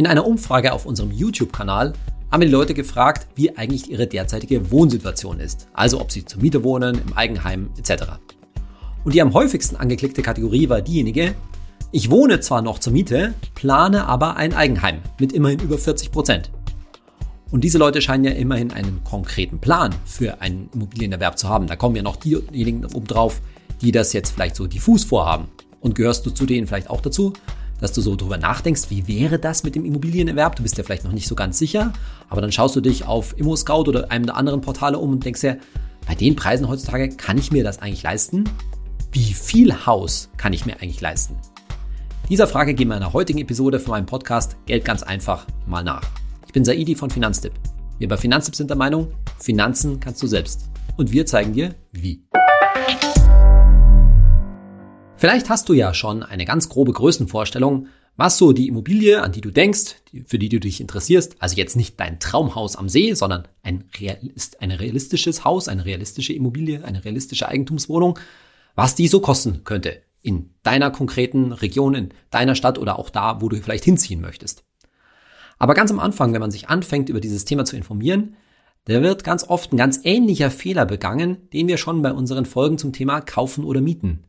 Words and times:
In 0.00 0.06
einer 0.06 0.26
Umfrage 0.26 0.72
auf 0.72 0.86
unserem 0.86 1.10
YouTube-Kanal 1.10 1.92
haben 2.30 2.40
wir 2.40 2.46
die 2.46 2.54
Leute 2.54 2.72
gefragt, 2.72 3.26
wie 3.34 3.54
eigentlich 3.58 3.90
ihre 3.90 4.06
derzeitige 4.06 4.70
Wohnsituation 4.70 5.40
ist. 5.40 5.68
Also 5.74 6.00
ob 6.00 6.10
sie 6.10 6.24
zur 6.24 6.40
Miete 6.40 6.64
wohnen, 6.64 6.98
im 7.06 7.18
Eigenheim 7.18 7.68
etc. 7.76 8.04
Und 9.04 9.14
die 9.14 9.20
am 9.20 9.34
häufigsten 9.34 9.76
angeklickte 9.76 10.22
Kategorie 10.22 10.70
war 10.70 10.80
diejenige, 10.80 11.34
ich 11.92 12.10
wohne 12.10 12.40
zwar 12.40 12.62
noch 12.62 12.78
zur 12.78 12.94
Miete, 12.94 13.34
plane 13.54 14.06
aber 14.06 14.36
ein 14.36 14.54
Eigenheim 14.54 15.00
mit 15.18 15.34
immerhin 15.34 15.60
über 15.60 15.76
40 15.76 16.10
Prozent. 16.10 16.50
Und 17.50 17.62
diese 17.62 17.76
Leute 17.76 18.00
scheinen 18.00 18.24
ja 18.24 18.30
immerhin 18.30 18.72
einen 18.72 19.04
konkreten 19.04 19.58
Plan 19.58 19.94
für 20.06 20.40
einen 20.40 20.70
Immobilienerwerb 20.72 21.36
zu 21.36 21.46
haben. 21.46 21.66
Da 21.66 21.76
kommen 21.76 21.94
ja 21.94 22.02
noch 22.02 22.16
diejenigen 22.16 22.86
oben 22.86 23.06
drauf, 23.06 23.42
die 23.82 23.92
das 23.92 24.14
jetzt 24.14 24.30
vielleicht 24.30 24.56
so 24.56 24.66
diffus 24.66 25.04
vorhaben. 25.04 25.48
Und 25.82 25.94
gehörst 25.94 26.24
du 26.24 26.30
zu 26.30 26.46
denen 26.46 26.66
vielleicht 26.66 26.88
auch 26.88 27.02
dazu, 27.02 27.34
dass 27.80 27.92
du 27.92 28.00
so 28.00 28.16
drüber 28.16 28.38
nachdenkst, 28.38 28.90
wie 28.90 29.08
wäre 29.08 29.38
das 29.38 29.64
mit 29.64 29.74
dem 29.74 29.84
Immobilienerwerb? 29.84 30.56
Du 30.56 30.62
bist 30.62 30.78
ja 30.78 30.84
vielleicht 30.84 31.04
noch 31.04 31.12
nicht 31.12 31.26
so 31.26 31.34
ganz 31.34 31.58
sicher, 31.58 31.92
aber 32.28 32.40
dann 32.40 32.52
schaust 32.52 32.76
du 32.76 32.80
dich 32.80 33.06
auf 33.06 33.38
ImmoScout 33.38 33.88
oder 33.88 34.10
einem 34.10 34.26
der 34.26 34.36
anderen 34.36 34.60
Portale 34.60 34.98
um 34.98 35.12
und 35.12 35.24
denkst 35.24 35.42
ja, 35.42 35.56
bei 36.06 36.14
den 36.14 36.36
Preisen 36.36 36.68
heutzutage 36.68 37.08
kann 37.08 37.38
ich 37.38 37.52
mir 37.52 37.64
das 37.64 37.80
eigentlich 37.80 38.02
leisten? 38.02 38.44
Wie 39.12 39.32
viel 39.32 39.86
Haus 39.86 40.30
kann 40.36 40.52
ich 40.52 40.66
mir 40.66 40.74
eigentlich 40.74 41.00
leisten? 41.00 41.36
Dieser 42.28 42.46
Frage 42.46 42.74
gehen 42.74 42.88
wir 42.88 42.94
in 42.94 43.00
der 43.00 43.12
heutigen 43.12 43.40
Episode 43.40 43.80
von 43.80 43.90
meinem 43.92 44.06
Podcast 44.06 44.56
Geld 44.66 44.84
ganz 44.84 45.02
einfach 45.02 45.46
mal 45.66 45.82
nach. 45.82 46.02
Ich 46.46 46.52
bin 46.52 46.64
Saidi 46.64 46.94
von 46.94 47.10
Finanztipp. 47.10 47.52
Wir 47.98 48.08
bei 48.08 48.16
Finanztipp 48.16 48.54
sind 48.54 48.70
der 48.70 48.76
Meinung, 48.76 49.12
Finanzen 49.38 50.00
kannst 50.00 50.22
du 50.22 50.26
selbst. 50.26 50.70
Und 50.96 51.12
wir 51.12 51.26
zeigen 51.26 51.52
dir, 51.52 51.74
wie. 51.92 52.22
Vielleicht 55.20 55.50
hast 55.50 55.68
du 55.68 55.74
ja 55.74 55.92
schon 55.92 56.22
eine 56.22 56.46
ganz 56.46 56.70
grobe 56.70 56.94
Größenvorstellung, 56.94 57.88
was 58.16 58.38
so 58.38 58.54
die 58.54 58.68
Immobilie, 58.68 59.22
an 59.22 59.32
die 59.32 59.42
du 59.42 59.50
denkst, 59.50 59.96
für 60.24 60.38
die 60.38 60.48
du 60.48 60.58
dich 60.58 60.80
interessierst, 60.80 61.36
also 61.40 61.56
jetzt 61.56 61.76
nicht 61.76 62.00
dein 62.00 62.20
Traumhaus 62.20 62.74
am 62.74 62.88
See, 62.88 63.12
sondern 63.12 63.46
ein, 63.62 63.84
Realist, 63.98 64.62
ein 64.62 64.70
realistisches 64.70 65.44
Haus, 65.44 65.68
eine 65.68 65.84
realistische 65.84 66.32
Immobilie, 66.32 66.82
eine 66.86 67.04
realistische 67.04 67.46
Eigentumswohnung, 67.46 68.18
was 68.74 68.94
die 68.94 69.08
so 69.08 69.20
kosten 69.20 69.62
könnte 69.64 70.00
in 70.22 70.54
deiner 70.62 70.90
konkreten 70.90 71.52
Region, 71.52 71.94
in 71.94 72.08
deiner 72.30 72.54
Stadt 72.54 72.78
oder 72.78 72.98
auch 72.98 73.10
da, 73.10 73.42
wo 73.42 73.50
du 73.50 73.60
vielleicht 73.60 73.84
hinziehen 73.84 74.22
möchtest. 74.22 74.64
Aber 75.58 75.74
ganz 75.74 75.90
am 75.90 76.00
Anfang, 76.00 76.32
wenn 76.32 76.40
man 76.40 76.50
sich 76.50 76.70
anfängt, 76.70 77.10
über 77.10 77.20
dieses 77.20 77.44
Thema 77.44 77.66
zu 77.66 77.76
informieren, 77.76 78.36
da 78.86 79.02
wird 79.02 79.22
ganz 79.22 79.44
oft 79.44 79.70
ein 79.70 79.76
ganz 79.76 80.00
ähnlicher 80.02 80.50
Fehler 80.50 80.86
begangen, 80.86 81.50
den 81.52 81.68
wir 81.68 81.76
schon 81.76 82.00
bei 82.00 82.10
unseren 82.10 82.46
Folgen 82.46 82.78
zum 82.78 82.94
Thema 82.94 83.20
Kaufen 83.20 83.64
oder 83.64 83.82
Mieten 83.82 84.24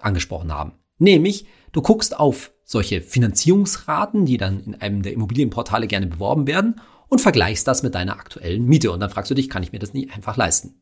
angesprochen 0.00 0.52
haben. 0.52 0.72
Nämlich, 0.98 1.46
du 1.72 1.82
guckst 1.82 2.18
auf 2.18 2.52
solche 2.64 3.00
Finanzierungsraten, 3.00 4.26
die 4.26 4.36
dann 4.36 4.60
in 4.60 4.74
einem 4.74 5.02
der 5.02 5.12
Immobilienportale 5.12 5.86
gerne 5.86 6.06
beworben 6.06 6.46
werden 6.46 6.80
und 7.08 7.20
vergleichst 7.20 7.66
das 7.66 7.82
mit 7.82 7.94
deiner 7.94 8.18
aktuellen 8.18 8.64
Miete. 8.64 8.92
Und 8.92 9.00
dann 9.00 9.10
fragst 9.10 9.30
du 9.30 9.34
dich, 9.34 9.48
kann 9.48 9.62
ich 9.62 9.72
mir 9.72 9.78
das 9.78 9.94
nicht 9.94 10.14
einfach 10.14 10.36
leisten? 10.36 10.80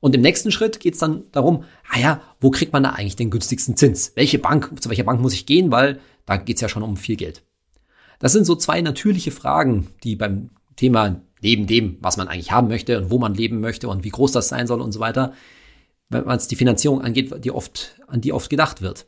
Und 0.00 0.14
im 0.14 0.20
nächsten 0.20 0.50
Schritt 0.50 0.78
geht 0.80 0.94
es 0.94 1.00
dann 1.00 1.24
darum, 1.32 1.64
ah 1.90 1.98
ja, 1.98 2.20
wo 2.40 2.50
kriegt 2.50 2.72
man 2.72 2.82
da 2.82 2.90
eigentlich 2.90 3.16
den 3.16 3.30
günstigsten 3.30 3.76
Zins? 3.76 4.12
Welche 4.14 4.38
Bank, 4.38 4.70
zu 4.80 4.90
welcher 4.90 5.04
Bank 5.04 5.20
muss 5.20 5.32
ich 5.32 5.46
gehen? 5.46 5.70
Weil 5.70 6.00
da 6.26 6.36
geht 6.36 6.56
es 6.56 6.60
ja 6.60 6.68
schon 6.68 6.82
um 6.82 6.96
viel 6.96 7.16
Geld. 7.16 7.42
Das 8.18 8.32
sind 8.32 8.44
so 8.44 8.54
zwei 8.56 8.80
natürliche 8.82 9.30
Fragen, 9.30 9.88
die 10.04 10.16
beim 10.16 10.50
Thema 10.76 11.20
neben 11.42 11.66
dem, 11.66 11.98
was 12.00 12.16
man 12.16 12.28
eigentlich 12.28 12.52
haben 12.52 12.68
möchte 12.68 12.98
und 12.98 13.10
wo 13.10 13.18
man 13.18 13.34
leben 13.34 13.60
möchte 13.60 13.88
und 13.88 14.04
wie 14.04 14.10
groß 14.10 14.32
das 14.32 14.48
sein 14.48 14.66
soll 14.66 14.80
und 14.80 14.92
so 14.92 15.00
weiter, 15.00 15.32
wenn 16.08 16.24
man 16.24 16.36
es 16.36 16.48
die 16.48 16.56
Finanzierung 16.56 17.02
angeht, 17.02 17.32
die 17.44 17.50
oft, 17.50 18.00
an 18.06 18.20
die 18.20 18.32
oft 18.32 18.50
gedacht 18.50 18.82
wird. 18.82 19.06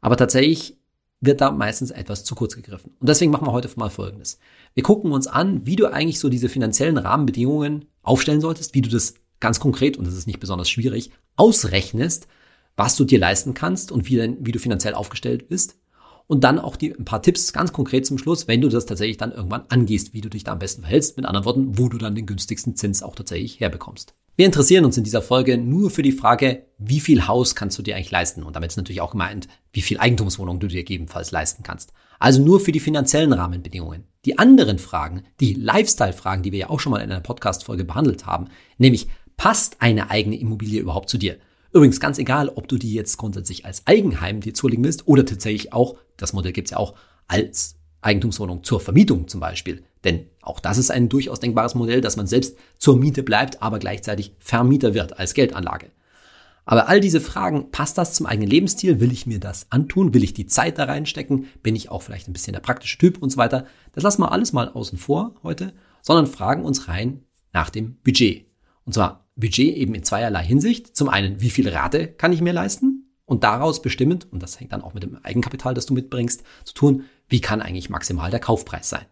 Aber 0.00 0.16
tatsächlich 0.16 0.78
wird 1.20 1.40
da 1.40 1.52
meistens 1.52 1.90
etwas 1.92 2.24
zu 2.24 2.34
kurz 2.34 2.56
gegriffen. 2.56 2.92
Und 2.98 3.08
deswegen 3.08 3.30
machen 3.30 3.46
wir 3.46 3.52
heute 3.52 3.70
mal 3.76 3.90
Folgendes. 3.90 4.38
Wir 4.74 4.82
gucken 4.82 5.12
uns 5.12 5.28
an, 5.28 5.64
wie 5.64 5.76
du 5.76 5.86
eigentlich 5.86 6.18
so 6.18 6.28
diese 6.28 6.48
finanziellen 6.48 6.98
Rahmenbedingungen 6.98 7.84
aufstellen 8.02 8.40
solltest, 8.40 8.74
wie 8.74 8.82
du 8.82 8.90
das 8.90 9.14
ganz 9.38 9.60
konkret, 9.60 9.96
und 9.96 10.06
das 10.06 10.14
ist 10.14 10.26
nicht 10.26 10.40
besonders 10.40 10.68
schwierig, 10.68 11.12
ausrechnest, 11.36 12.26
was 12.76 12.96
du 12.96 13.04
dir 13.04 13.18
leisten 13.18 13.54
kannst 13.54 13.92
und 13.92 14.08
wie, 14.08 14.16
denn, 14.16 14.38
wie 14.40 14.52
du 14.52 14.58
finanziell 14.58 14.94
aufgestellt 14.94 15.48
bist. 15.48 15.76
Und 16.26 16.44
dann 16.44 16.58
auch 16.58 16.76
die, 16.76 16.92
ein 16.92 17.04
paar 17.04 17.22
Tipps 17.22 17.52
ganz 17.52 17.72
konkret 17.72 18.06
zum 18.06 18.18
Schluss, 18.18 18.48
wenn 18.48 18.60
du 18.60 18.68
das 18.68 18.86
tatsächlich 18.86 19.18
dann 19.18 19.32
irgendwann 19.32 19.66
angehst, 19.68 20.14
wie 20.14 20.22
du 20.22 20.30
dich 20.30 20.44
da 20.44 20.52
am 20.52 20.58
besten 20.58 20.82
verhältst. 20.82 21.16
Mit 21.16 21.26
anderen 21.26 21.44
Worten, 21.44 21.78
wo 21.78 21.88
du 21.88 21.98
dann 21.98 22.14
den 22.14 22.26
günstigsten 22.26 22.74
Zins 22.74 23.02
auch 23.02 23.14
tatsächlich 23.14 23.60
herbekommst. 23.60 24.14
Wir 24.34 24.46
interessieren 24.46 24.86
uns 24.86 24.96
in 24.96 25.04
dieser 25.04 25.20
Folge 25.20 25.58
nur 25.58 25.90
für 25.90 26.02
die 26.02 26.10
Frage, 26.10 26.64
wie 26.78 27.00
viel 27.00 27.28
Haus 27.28 27.54
kannst 27.54 27.78
du 27.78 27.82
dir 27.82 27.96
eigentlich 27.96 28.10
leisten? 28.10 28.42
Und 28.42 28.56
damit 28.56 28.70
ist 28.70 28.78
natürlich 28.78 29.02
auch 29.02 29.10
gemeint, 29.10 29.46
wie 29.74 29.82
viel 29.82 29.98
Eigentumswohnung 29.98 30.58
du 30.58 30.68
dir 30.68 30.78
gegebenenfalls 30.78 31.32
leisten 31.32 31.62
kannst. 31.62 31.92
Also 32.18 32.42
nur 32.42 32.58
für 32.58 32.72
die 32.72 32.80
finanziellen 32.80 33.34
Rahmenbedingungen. 33.34 34.04
Die 34.24 34.38
anderen 34.38 34.78
Fragen, 34.78 35.24
die 35.40 35.52
Lifestyle-Fragen, 35.52 36.42
die 36.42 36.50
wir 36.50 36.60
ja 36.60 36.70
auch 36.70 36.80
schon 36.80 36.92
mal 36.92 37.02
in 37.02 37.10
einer 37.10 37.20
Podcast-Folge 37.20 37.84
behandelt 37.84 38.24
haben, 38.24 38.46
nämlich 38.78 39.08
passt 39.36 39.82
eine 39.82 40.10
eigene 40.10 40.38
Immobilie 40.38 40.80
überhaupt 40.80 41.10
zu 41.10 41.18
dir? 41.18 41.36
Übrigens 41.74 42.00
ganz 42.00 42.16
egal, 42.16 42.48
ob 42.48 42.68
du 42.68 42.78
die 42.78 42.94
jetzt 42.94 43.18
grundsätzlich 43.18 43.66
als 43.66 43.86
Eigenheim 43.86 44.40
dir 44.40 44.54
zulegen 44.54 44.84
willst 44.84 45.06
oder 45.06 45.26
tatsächlich 45.26 45.74
auch, 45.74 45.96
das 46.16 46.32
Modell 46.32 46.52
gibt's 46.52 46.70
ja 46.70 46.78
auch, 46.78 46.94
als 47.26 47.76
Eigentumswohnung 48.00 48.64
zur 48.64 48.80
Vermietung 48.80 49.28
zum 49.28 49.40
Beispiel. 49.40 49.84
Denn 50.04 50.26
auch 50.42 50.60
das 50.60 50.76
ist 50.76 50.90
ein 50.90 51.08
durchaus 51.08 51.40
denkbares 51.40 51.74
Modell, 51.74 52.00
dass 52.00 52.16
man 52.16 52.26
selbst 52.26 52.56
zur 52.76 52.96
Miete 52.96 53.22
bleibt, 53.22 53.62
aber 53.62 53.78
gleichzeitig 53.78 54.34
Vermieter 54.40 54.92
wird 54.92 55.18
als 55.18 55.34
Geldanlage. 55.34 55.90
Aber 56.64 56.88
all 56.88 57.00
diese 57.00 57.20
Fragen, 57.20 57.70
passt 57.70 57.98
das 57.98 58.14
zum 58.14 58.26
eigenen 58.26 58.50
Lebensstil? 58.50 59.00
Will 59.00 59.12
ich 59.12 59.26
mir 59.26 59.40
das 59.40 59.66
antun? 59.70 60.14
Will 60.14 60.22
ich 60.22 60.34
die 60.34 60.46
Zeit 60.46 60.78
da 60.78 60.84
reinstecken? 60.84 61.46
Bin 61.62 61.74
ich 61.74 61.90
auch 61.90 62.02
vielleicht 62.02 62.28
ein 62.28 62.32
bisschen 62.32 62.52
der 62.52 62.60
praktische 62.60 62.98
Typ 62.98 63.20
und 63.20 63.30
so 63.30 63.36
weiter? 63.36 63.66
Das 63.94 64.04
lassen 64.04 64.22
wir 64.22 64.30
alles 64.30 64.52
mal 64.52 64.68
außen 64.68 64.98
vor 64.98 65.34
heute, 65.42 65.72
sondern 66.02 66.26
fragen 66.26 66.64
uns 66.64 66.88
rein 66.88 67.24
nach 67.52 67.70
dem 67.70 67.96
Budget. 68.04 68.46
Und 68.84 68.94
zwar 68.94 69.28
Budget 69.34 69.76
eben 69.76 69.94
in 69.94 70.04
zweierlei 70.04 70.44
Hinsicht. 70.44 70.96
Zum 70.96 71.08
einen, 71.08 71.40
wie 71.40 71.50
viel 71.50 71.68
Rate 71.68 72.08
kann 72.08 72.32
ich 72.32 72.40
mir 72.40 72.52
leisten? 72.52 73.12
Und 73.24 73.44
daraus 73.44 73.82
bestimmend, 73.82 74.30
und 74.32 74.42
das 74.42 74.60
hängt 74.60 74.72
dann 74.72 74.82
auch 74.82 74.94
mit 74.94 75.02
dem 75.02 75.16
Eigenkapital, 75.22 75.74
das 75.74 75.86
du 75.86 75.94
mitbringst, 75.94 76.42
zu 76.64 76.74
tun, 76.74 77.04
wie 77.28 77.40
kann 77.40 77.62
eigentlich 77.62 77.90
maximal 77.90 78.30
der 78.30 78.40
Kaufpreis 78.40 78.88
sein? 78.88 79.06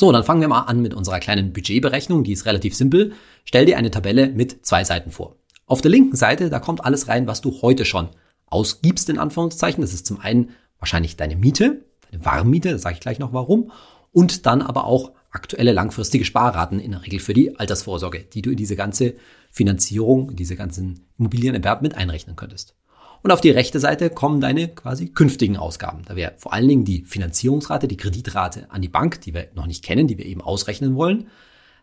So, 0.00 0.10
dann 0.12 0.24
fangen 0.24 0.40
wir 0.40 0.48
mal 0.48 0.62
an 0.62 0.80
mit 0.80 0.94
unserer 0.94 1.20
kleinen 1.20 1.52
Budgetberechnung. 1.52 2.24
Die 2.24 2.32
ist 2.32 2.46
relativ 2.46 2.74
simpel. 2.74 3.12
Stell 3.44 3.66
dir 3.66 3.76
eine 3.76 3.90
Tabelle 3.90 4.30
mit 4.30 4.64
zwei 4.64 4.82
Seiten 4.82 5.10
vor. 5.10 5.36
Auf 5.66 5.82
der 5.82 5.90
linken 5.90 6.16
Seite, 6.16 6.48
da 6.48 6.58
kommt 6.58 6.82
alles 6.86 7.08
rein, 7.08 7.26
was 7.26 7.42
du 7.42 7.60
heute 7.60 7.84
schon 7.84 8.08
ausgibst, 8.46 9.10
in 9.10 9.18
Anführungszeichen. 9.18 9.82
Das 9.82 9.92
ist 9.92 10.06
zum 10.06 10.18
einen 10.18 10.52
wahrscheinlich 10.78 11.18
deine 11.18 11.36
Miete, 11.36 11.84
deine 12.10 12.24
Warmmiete, 12.24 12.70
da 12.70 12.78
sage 12.78 12.94
ich 12.94 13.02
gleich 13.02 13.18
noch 13.18 13.34
warum. 13.34 13.72
Und 14.10 14.46
dann 14.46 14.62
aber 14.62 14.86
auch 14.86 15.12
aktuelle 15.32 15.72
langfristige 15.72 16.24
Sparraten 16.24 16.80
in 16.80 16.92
der 16.92 17.04
Regel 17.04 17.20
für 17.20 17.34
die 17.34 17.58
Altersvorsorge, 17.58 18.20
die 18.20 18.40
du 18.40 18.52
in 18.52 18.56
diese 18.56 18.76
ganze 18.76 19.16
Finanzierung, 19.50 20.34
diese 20.34 20.56
ganzen 20.56 21.08
Immobilienerwerb 21.18 21.82
mit 21.82 21.94
einrechnen 21.94 22.36
könntest. 22.36 22.74
Und 23.22 23.32
auf 23.32 23.40
die 23.40 23.50
rechte 23.50 23.80
Seite 23.80 24.10
kommen 24.10 24.40
deine 24.40 24.68
quasi 24.68 25.08
künftigen 25.08 25.56
Ausgaben. 25.56 26.02
Da 26.06 26.16
wäre 26.16 26.34
vor 26.36 26.52
allen 26.52 26.68
Dingen 26.68 26.84
die 26.84 27.04
Finanzierungsrate, 27.04 27.86
die 27.86 27.96
Kreditrate 27.96 28.70
an 28.70 28.82
die 28.82 28.88
Bank, 28.88 29.20
die 29.20 29.34
wir 29.34 29.48
noch 29.54 29.66
nicht 29.66 29.84
kennen, 29.84 30.06
die 30.06 30.16
wir 30.16 30.26
eben 30.26 30.40
ausrechnen 30.40 30.94
wollen. 30.94 31.28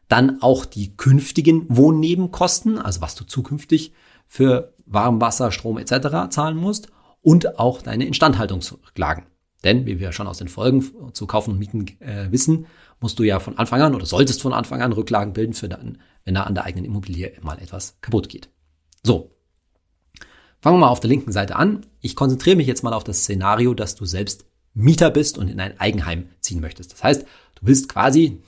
Dann 0.08 0.42
auch 0.42 0.66
die 0.66 0.96
künftigen 0.96 1.66
Wohnnebenkosten, 1.70 2.80
also 2.80 3.02
was 3.02 3.16
du 3.16 3.24
zukünftig 3.26 3.94
für 4.26 4.74
Warmwasser, 4.86 5.52
Strom 5.52 5.78
etc. 5.78 6.30
zahlen 6.30 6.58
musst. 6.58 6.90
Und 7.22 7.60
auch 7.60 7.82
deine 7.82 8.06
Instandhaltungslagen. 8.06 9.26
Denn, 9.64 9.86
wie 9.86 10.00
wir 10.00 10.12
schon 10.12 10.28
aus 10.28 10.38
den 10.38 10.48
Folgen 10.48 11.14
zu 11.14 11.28
Kaufen 11.28 11.52
und 11.52 11.60
Mieten 11.60 11.88
äh, 12.00 12.32
wissen, 12.32 12.68
musst 13.00 13.20
du 13.20 13.24
ja 13.24 13.40
von 13.40 13.58
Anfang 13.58 13.82
an 13.82 13.96
oder 13.96 14.06
solltest 14.06 14.42
von 14.42 14.54
Anfang 14.54 14.82
an 14.82 14.94
Rücklagen 14.94 15.34
bilden, 15.34 15.54
für 15.54 15.68
dann, 15.68 15.98
wenn 16.24 16.36
da 16.36 16.44
an 16.44 16.56
der 16.56 16.66
eigenen 16.66 16.86
Immobilie 16.86 17.34
mal 17.42 17.60
etwas 17.60 17.98
kaputt 18.02 18.30
geht. 18.30 18.50
So, 19.04 19.37
Fangen 20.60 20.78
wir 20.78 20.86
mal 20.86 20.90
auf 20.90 21.00
der 21.00 21.10
linken 21.10 21.32
Seite 21.32 21.56
an. 21.56 21.86
Ich 22.02 22.16
konzentriere 22.16 22.56
mich 22.56 22.68
jetzt 22.68 22.84
mal 22.84 22.94
auf 22.94 23.04
das 23.04 23.20
Szenario, 23.20 23.74
dass 23.74 23.96
du 23.96 24.06
selbst 24.06 24.46
Mieter 24.74 25.12
bist 25.12 25.38
und 25.38 25.50
in 25.50 25.60
ein 25.60 25.80
Eigenheim 25.80 26.30
ziehen 26.40 26.62
möchtest. 26.62 26.94
Das 26.94 27.04
heißt, 27.04 27.22
du 27.24 27.62
willst 27.62 27.90
quasi, 27.90 28.42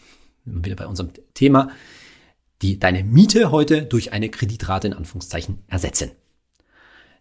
wieder 0.46 0.76
bei 0.76 0.88
unserem 0.88 1.12
Thema, 1.34 1.70
die, 2.62 2.80
deine 2.80 3.04
Miete 3.04 3.52
heute 3.52 3.84
durch 3.84 4.12
eine 4.12 4.30
Kreditrate 4.30 4.88
in 4.88 4.94
Anführungszeichen 4.94 5.60
ersetzen. 5.68 6.12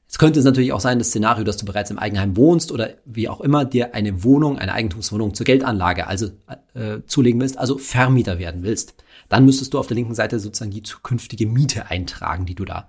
Jetzt 0.06 0.18
könnte 0.18 0.38
es 0.38 0.46
natürlich 0.46 0.72
auch 0.72 0.80
sein, 0.80 0.98
das 0.98 1.08
Szenario, 1.08 1.44
dass 1.44 1.58
du 1.58 1.66
bereits 1.66 1.90
im 1.90 1.98
Eigenheim 1.98 2.34
wohnst 2.36 2.72
oder 2.72 2.94
wie 3.04 3.28
auch 3.28 3.42
immer 3.42 3.66
dir 3.66 3.94
eine 3.94 4.24
Wohnung, 4.24 4.58
eine 4.58 4.72
Eigentumswohnung 4.72 5.34
zur 5.34 5.44
Geldanlage 5.44 6.06
also 6.06 6.30
äh, 6.72 7.00
zulegen 7.06 7.40
willst, 7.42 7.58
also 7.58 7.76
Vermieter 7.76 8.38
werden 8.38 8.62
willst. 8.62 8.94
Dann 9.28 9.44
müsstest 9.44 9.74
du 9.74 9.78
auf 9.78 9.86
der 9.86 9.96
linken 9.96 10.14
Seite 10.14 10.40
sozusagen 10.40 10.70
die 10.70 10.82
zukünftige 10.82 11.46
Miete 11.46 11.90
eintragen, 11.90 12.46
die 12.46 12.54
du 12.54 12.64
da 12.64 12.88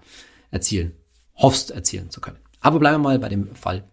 erzielen 0.50 0.94
hoffst 1.40 1.72
erzielen 1.72 2.12
zu 2.12 2.22
können. 2.22 2.38
Aber 2.62 2.80
bleiben 2.80 3.02
wir 3.02 3.10
mal 3.10 3.20
bei 3.20 3.30
dem 3.30 3.56
Fall, 3.56 3.84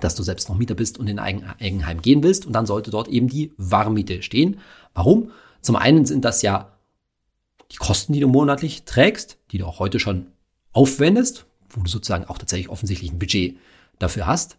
dass 0.00 0.14
du 0.14 0.22
selbst 0.22 0.48
noch 0.48 0.56
Mieter 0.56 0.74
bist 0.74 0.98
und 0.98 1.08
in 1.08 1.18
ein 1.18 1.44
Eigenheim 1.58 2.02
gehen 2.02 2.22
willst 2.22 2.46
und 2.46 2.52
dann 2.52 2.66
sollte 2.66 2.90
dort 2.90 3.08
eben 3.08 3.28
die 3.28 3.52
Warmmiete 3.56 4.22
stehen. 4.22 4.60
Warum? 4.92 5.30
Zum 5.60 5.76
einen 5.76 6.04
sind 6.04 6.24
das 6.24 6.42
ja 6.42 6.72
die 7.72 7.76
Kosten, 7.76 8.12
die 8.12 8.20
du 8.20 8.28
monatlich 8.28 8.84
trägst, 8.84 9.38
die 9.50 9.58
du 9.58 9.66
auch 9.66 9.78
heute 9.78 9.98
schon 9.98 10.26
aufwendest, 10.72 11.46
wo 11.70 11.82
du 11.82 11.88
sozusagen 11.88 12.24
auch 12.26 12.38
tatsächlich 12.38 12.68
offensichtlich 12.68 13.12
ein 13.12 13.18
Budget 13.18 13.56
dafür 13.98 14.26
hast. 14.26 14.58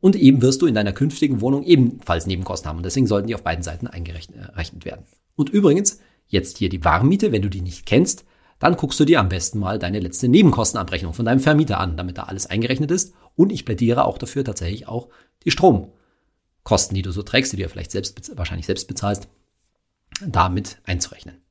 Und 0.00 0.14
eben 0.14 0.42
wirst 0.42 0.62
du 0.62 0.66
in 0.66 0.74
deiner 0.74 0.92
künftigen 0.92 1.40
Wohnung 1.40 1.64
ebenfalls 1.64 2.26
Nebenkosten 2.26 2.68
haben. 2.68 2.76
Und 2.76 2.84
deswegen 2.84 3.06
sollten 3.06 3.28
die 3.28 3.34
auf 3.34 3.42
beiden 3.42 3.64
Seiten 3.64 3.86
eingerechnet 3.86 4.84
werden. 4.84 5.04
Und 5.36 5.50
übrigens, 5.50 6.00
jetzt 6.28 6.58
hier 6.58 6.68
die 6.68 6.84
Warmmiete, 6.84 7.32
wenn 7.32 7.42
du 7.42 7.50
die 7.50 7.60
nicht 7.60 7.86
kennst, 7.86 8.24
dann 8.58 8.76
guckst 8.76 8.98
du 8.98 9.04
dir 9.04 9.20
am 9.20 9.28
besten 9.28 9.58
mal 9.58 9.78
deine 9.78 10.00
letzte 10.00 10.28
Nebenkostenabrechnung 10.28 11.12
von 11.12 11.24
deinem 11.24 11.40
Vermieter 11.40 11.78
an, 11.78 11.96
damit 11.96 12.18
da 12.18 12.24
alles 12.24 12.46
eingerechnet 12.46 12.90
ist. 12.90 13.14
Und 13.34 13.52
ich 13.52 13.64
plädiere 13.64 14.04
auch 14.04 14.18
dafür, 14.18 14.44
tatsächlich 14.44 14.88
auch 14.88 15.08
die 15.44 15.50
Stromkosten, 15.50 16.94
die 16.94 17.02
du 17.02 17.12
so 17.12 17.22
trägst, 17.22 17.52
die 17.52 17.56
du 17.56 17.62
ja 17.62 17.68
vielleicht 17.68 17.90
selbst, 17.90 18.36
wahrscheinlich 18.36 18.66
selbst 18.66 18.88
bezahlst, 18.88 19.28
damit 20.26 20.78
einzurechnen. 20.84 21.42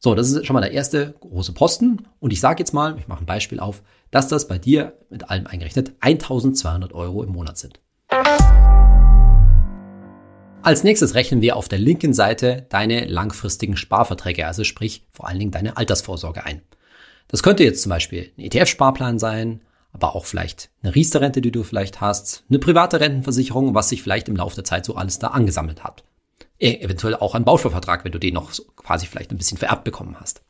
So, 0.00 0.14
das 0.14 0.30
ist 0.30 0.46
schon 0.46 0.54
mal 0.54 0.60
der 0.60 0.72
erste 0.72 1.14
große 1.20 1.52
Posten. 1.52 2.06
Und 2.20 2.32
ich 2.32 2.40
sage 2.40 2.60
jetzt 2.60 2.72
mal, 2.72 2.98
ich 2.98 3.08
mache 3.08 3.22
ein 3.22 3.26
Beispiel 3.26 3.60
auf, 3.60 3.82
dass 4.10 4.28
das 4.28 4.48
bei 4.48 4.58
dir 4.58 4.96
mit 5.10 5.30
allem 5.30 5.46
eingerechnet 5.46 5.92
1200 6.00 6.92
Euro 6.92 7.22
im 7.22 7.30
Monat 7.30 7.58
sind. 7.58 7.80
Als 10.62 10.84
nächstes 10.84 11.14
rechnen 11.14 11.40
wir 11.40 11.56
auf 11.56 11.68
der 11.68 11.78
linken 11.78 12.12
Seite 12.12 12.66
deine 12.68 13.06
langfristigen 13.06 13.76
Sparverträge, 13.76 14.46
also 14.46 14.64
sprich 14.64 15.06
vor 15.12 15.28
allen 15.28 15.38
Dingen 15.38 15.50
deine 15.50 15.76
Altersvorsorge 15.76 16.44
ein. 16.44 16.62
Das 17.28 17.42
könnte 17.42 17.64
jetzt 17.64 17.82
zum 17.82 17.90
Beispiel 17.90 18.32
ein 18.36 18.42
ETF-Sparplan 18.42 19.18
sein, 19.18 19.62
aber 19.92 20.14
auch 20.14 20.26
vielleicht 20.26 20.70
eine 20.82 20.94
Riester-Rente, 20.94 21.40
die 21.40 21.52
du 21.52 21.62
vielleicht 21.62 22.00
hast, 22.00 22.44
eine 22.48 22.58
private 22.58 23.00
Rentenversicherung, 23.00 23.74
was 23.74 23.88
sich 23.88 24.02
vielleicht 24.02 24.28
im 24.28 24.36
Laufe 24.36 24.56
der 24.56 24.64
Zeit 24.64 24.84
so 24.84 24.96
alles 24.96 25.18
da 25.18 25.28
angesammelt 25.28 25.84
hat. 25.84 26.04
E 26.58 26.80
eventuell 26.80 27.14
auch 27.14 27.34
ein 27.34 27.44
Bausparvertrag, 27.44 28.04
wenn 28.04 28.12
du 28.12 28.18
den 28.18 28.34
noch 28.34 28.52
quasi 28.76 29.06
vielleicht 29.06 29.30
ein 29.30 29.38
bisschen 29.38 29.58
vererbt 29.58 29.84
bekommen 29.84 30.16
hast. 30.20 30.42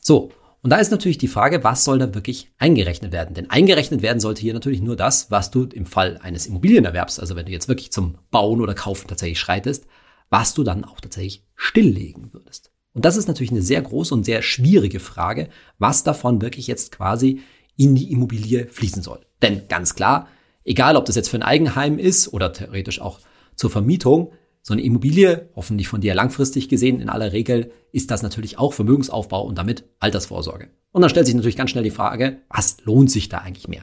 So, 0.00 0.30
und 0.64 0.70
da 0.70 0.76
ist 0.76 0.90
natürlich 0.90 1.18
die 1.18 1.28
Frage, 1.28 1.62
was 1.62 1.84
soll 1.84 1.98
da 1.98 2.14
wirklich 2.14 2.50
eingerechnet 2.56 3.12
werden? 3.12 3.34
Denn 3.34 3.50
eingerechnet 3.50 4.00
werden 4.00 4.18
sollte 4.18 4.40
hier 4.40 4.54
natürlich 4.54 4.80
nur 4.80 4.96
das, 4.96 5.30
was 5.30 5.50
du 5.50 5.64
im 5.64 5.84
Fall 5.84 6.18
eines 6.22 6.46
Immobilienerwerbs, 6.46 7.18
also 7.18 7.36
wenn 7.36 7.44
du 7.44 7.52
jetzt 7.52 7.68
wirklich 7.68 7.92
zum 7.92 8.16
Bauen 8.30 8.62
oder 8.62 8.72
Kaufen 8.72 9.06
tatsächlich 9.06 9.38
schreitest, 9.38 9.84
was 10.30 10.54
du 10.54 10.64
dann 10.64 10.84
auch 10.84 11.02
tatsächlich 11.02 11.44
stilllegen 11.54 12.32
würdest. 12.32 12.72
Und 12.94 13.04
das 13.04 13.18
ist 13.18 13.28
natürlich 13.28 13.50
eine 13.50 13.60
sehr 13.60 13.82
große 13.82 14.14
und 14.14 14.24
sehr 14.24 14.40
schwierige 14.40 15.00
Frage, 15.00 15.50
was 15.78 16.02
davon 16.02 16.40
wirklich 16.40 16.66
jetzt 16.66 16.92
quasi 16.92 17.42
in 17.76 17.94
die 17.94 18.10
Immobilie 18.10 18.66
fließen 18.66 19.02
soll. 19.02 19.20
Denn 19.42 19.68
ganz 19.68 19.94
klar, 19.94 20.28
egal 20.64 20.96
ob 20.96 21.04
das 21.04 21.16
jetzt 21.16 21.28
für 21.28 21.36
ein 21.36 21.42
Eigenheim 21.42 21.98
ist 21.98 22.32
oder 22.32 22.54
theoretisch 22.54 23.02
auch 23.02 23.20
zur 23.54 23.68
Vermietung, 23.68 24.32
so 24.66 24.72
eine 24.72 24.82
Immobilie, 24.82 25.50
hoffentlich 25.54 25.88
von 25.88 26.00
dir 26.00 26.14
langfristig 26.14 26.70
gesehen, 26.70 26.98
in 26.98 27.10
aller 27.10 27.34
Regel 27.34 27.70
ist 27.92 28.10
das 28.10 28.22
natürlich 28.22 28.58
auch 28.58 28.72
Vermögensaufbau 28.72 29.44
und 29.44 29.58
damit 29.58 29.84
Altersvorsorge. 30.00 30.70
Und 30.90 31.02
dann 31.02 31.10
stellt 31.10 31.26
sich 31.26 31.34
natürlich 31.34 31.56
ganz 31.56 31.68
schnell 31.68 31.84
die 31.84 31.90
Frage, 31.90 32.38
was 32.48 32.78
lohnt 32.82 33.10
sich 33.10 33.28
da 33.28 33.38
eigentlich 33.38 33.68
mehr? 33.68 33.82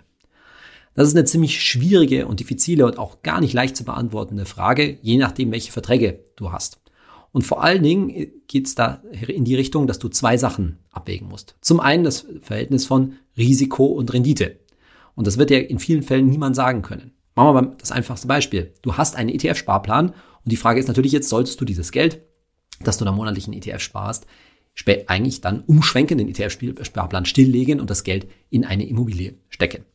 Das 0.95 1.07
ist 1.07 1.15
eine 1.15 1.25
ziemlich 1.25 1.61
schwierige 1.61 2.25
und 2.25 2.39
diffizile 2.39 2.87
und 2.87 2.97
auch 2.97 3.21
gar 3.21 3.41
nicht 3.41 3.53
leicht 3.53 3.77
zu 3.77 3.85
beantwortende 3.85 4.45
Frage, 4.45 4.97
je 5.03 5.17
nachdem, 5.19 5.51
welche 5.51 5.71
Verträge 5.71 6.25
du 6.35 6.51
hast. 6.51 6.81
Und 7.31 7.43
vor 7.43 7.63
allen 7.63 7.83
Dingen 7.83 8.31
geht 8.47 8.65
es 8.65 8.73
da 8.73 9.03
in 9.11 9.45
die 9.45 9.55
Richtung, 9.55 9.85
dass 9.85 9.99
du 9.99 10.09
zwei 10.09 10.35
Sachen 10.35 10.79
abwägen 10.91 11.27
musst. 11.27 11.55
Zum 11.61 11.79
einen 11.79 12.03
das 12.03 12.25
Verhältnis 12.41 12.87
von 12.87 13.13
Risiko 13.37 13.85
und 13.85 14.11
Rendite. 14.11 14.57
Und 15.13 15.27
das 15.27 15.37
wird 15.37 15.51
dir 15.51 15.69
in 15.69 15.77
vielen 15.77 16.01
Fällen 16.01 16.27
niemand 16.27 16.55
sagen 16.55 16.81
können. 16.81 17.11
Machen 17.35 17.47
wir 17.47 17.61
mal 17.61 17.75
das 17.77 17.91
einfachste 17.91 18.27
Beispiel. 18.27 18.73
Du 18.81 18.97
hast 18.97 19.15
einen 19.15 19.29
ETF-Sparplan 19.29 20.13
und 20.43 20.51
die 20.51 20.57
Frage 20.57 20.79
ist 20.79 20.87
natürlich 20.87 21.11
jetzt, 21.11 21.29
solltest 21.29 21.59
du 21.61 21.65
dieses 21.65 21.91
Geld, 21.91 22.21
das 22.79 22.97
du 22.97 23.05
da 23.05 23.11
monatlich 23.11 23.47
in 23.47 23.53
ETF 23.53 23.79
sparst, 23.79 24.25
eigentlich 25.07 25.41
dann 25.41 25.61
umschwenken, 25.61 26.17
den 26.17 26.29
ETF-Sparplan 26.29 27.25
stilllegen 27.25 27.79
und 27.79 27.89
das 27.89 28.03
Geld 28.03 28.27
in 28.49 28.65
eine 28.65 28.87
Immobilie 28.87 29.35
stecken. 29.49 29.85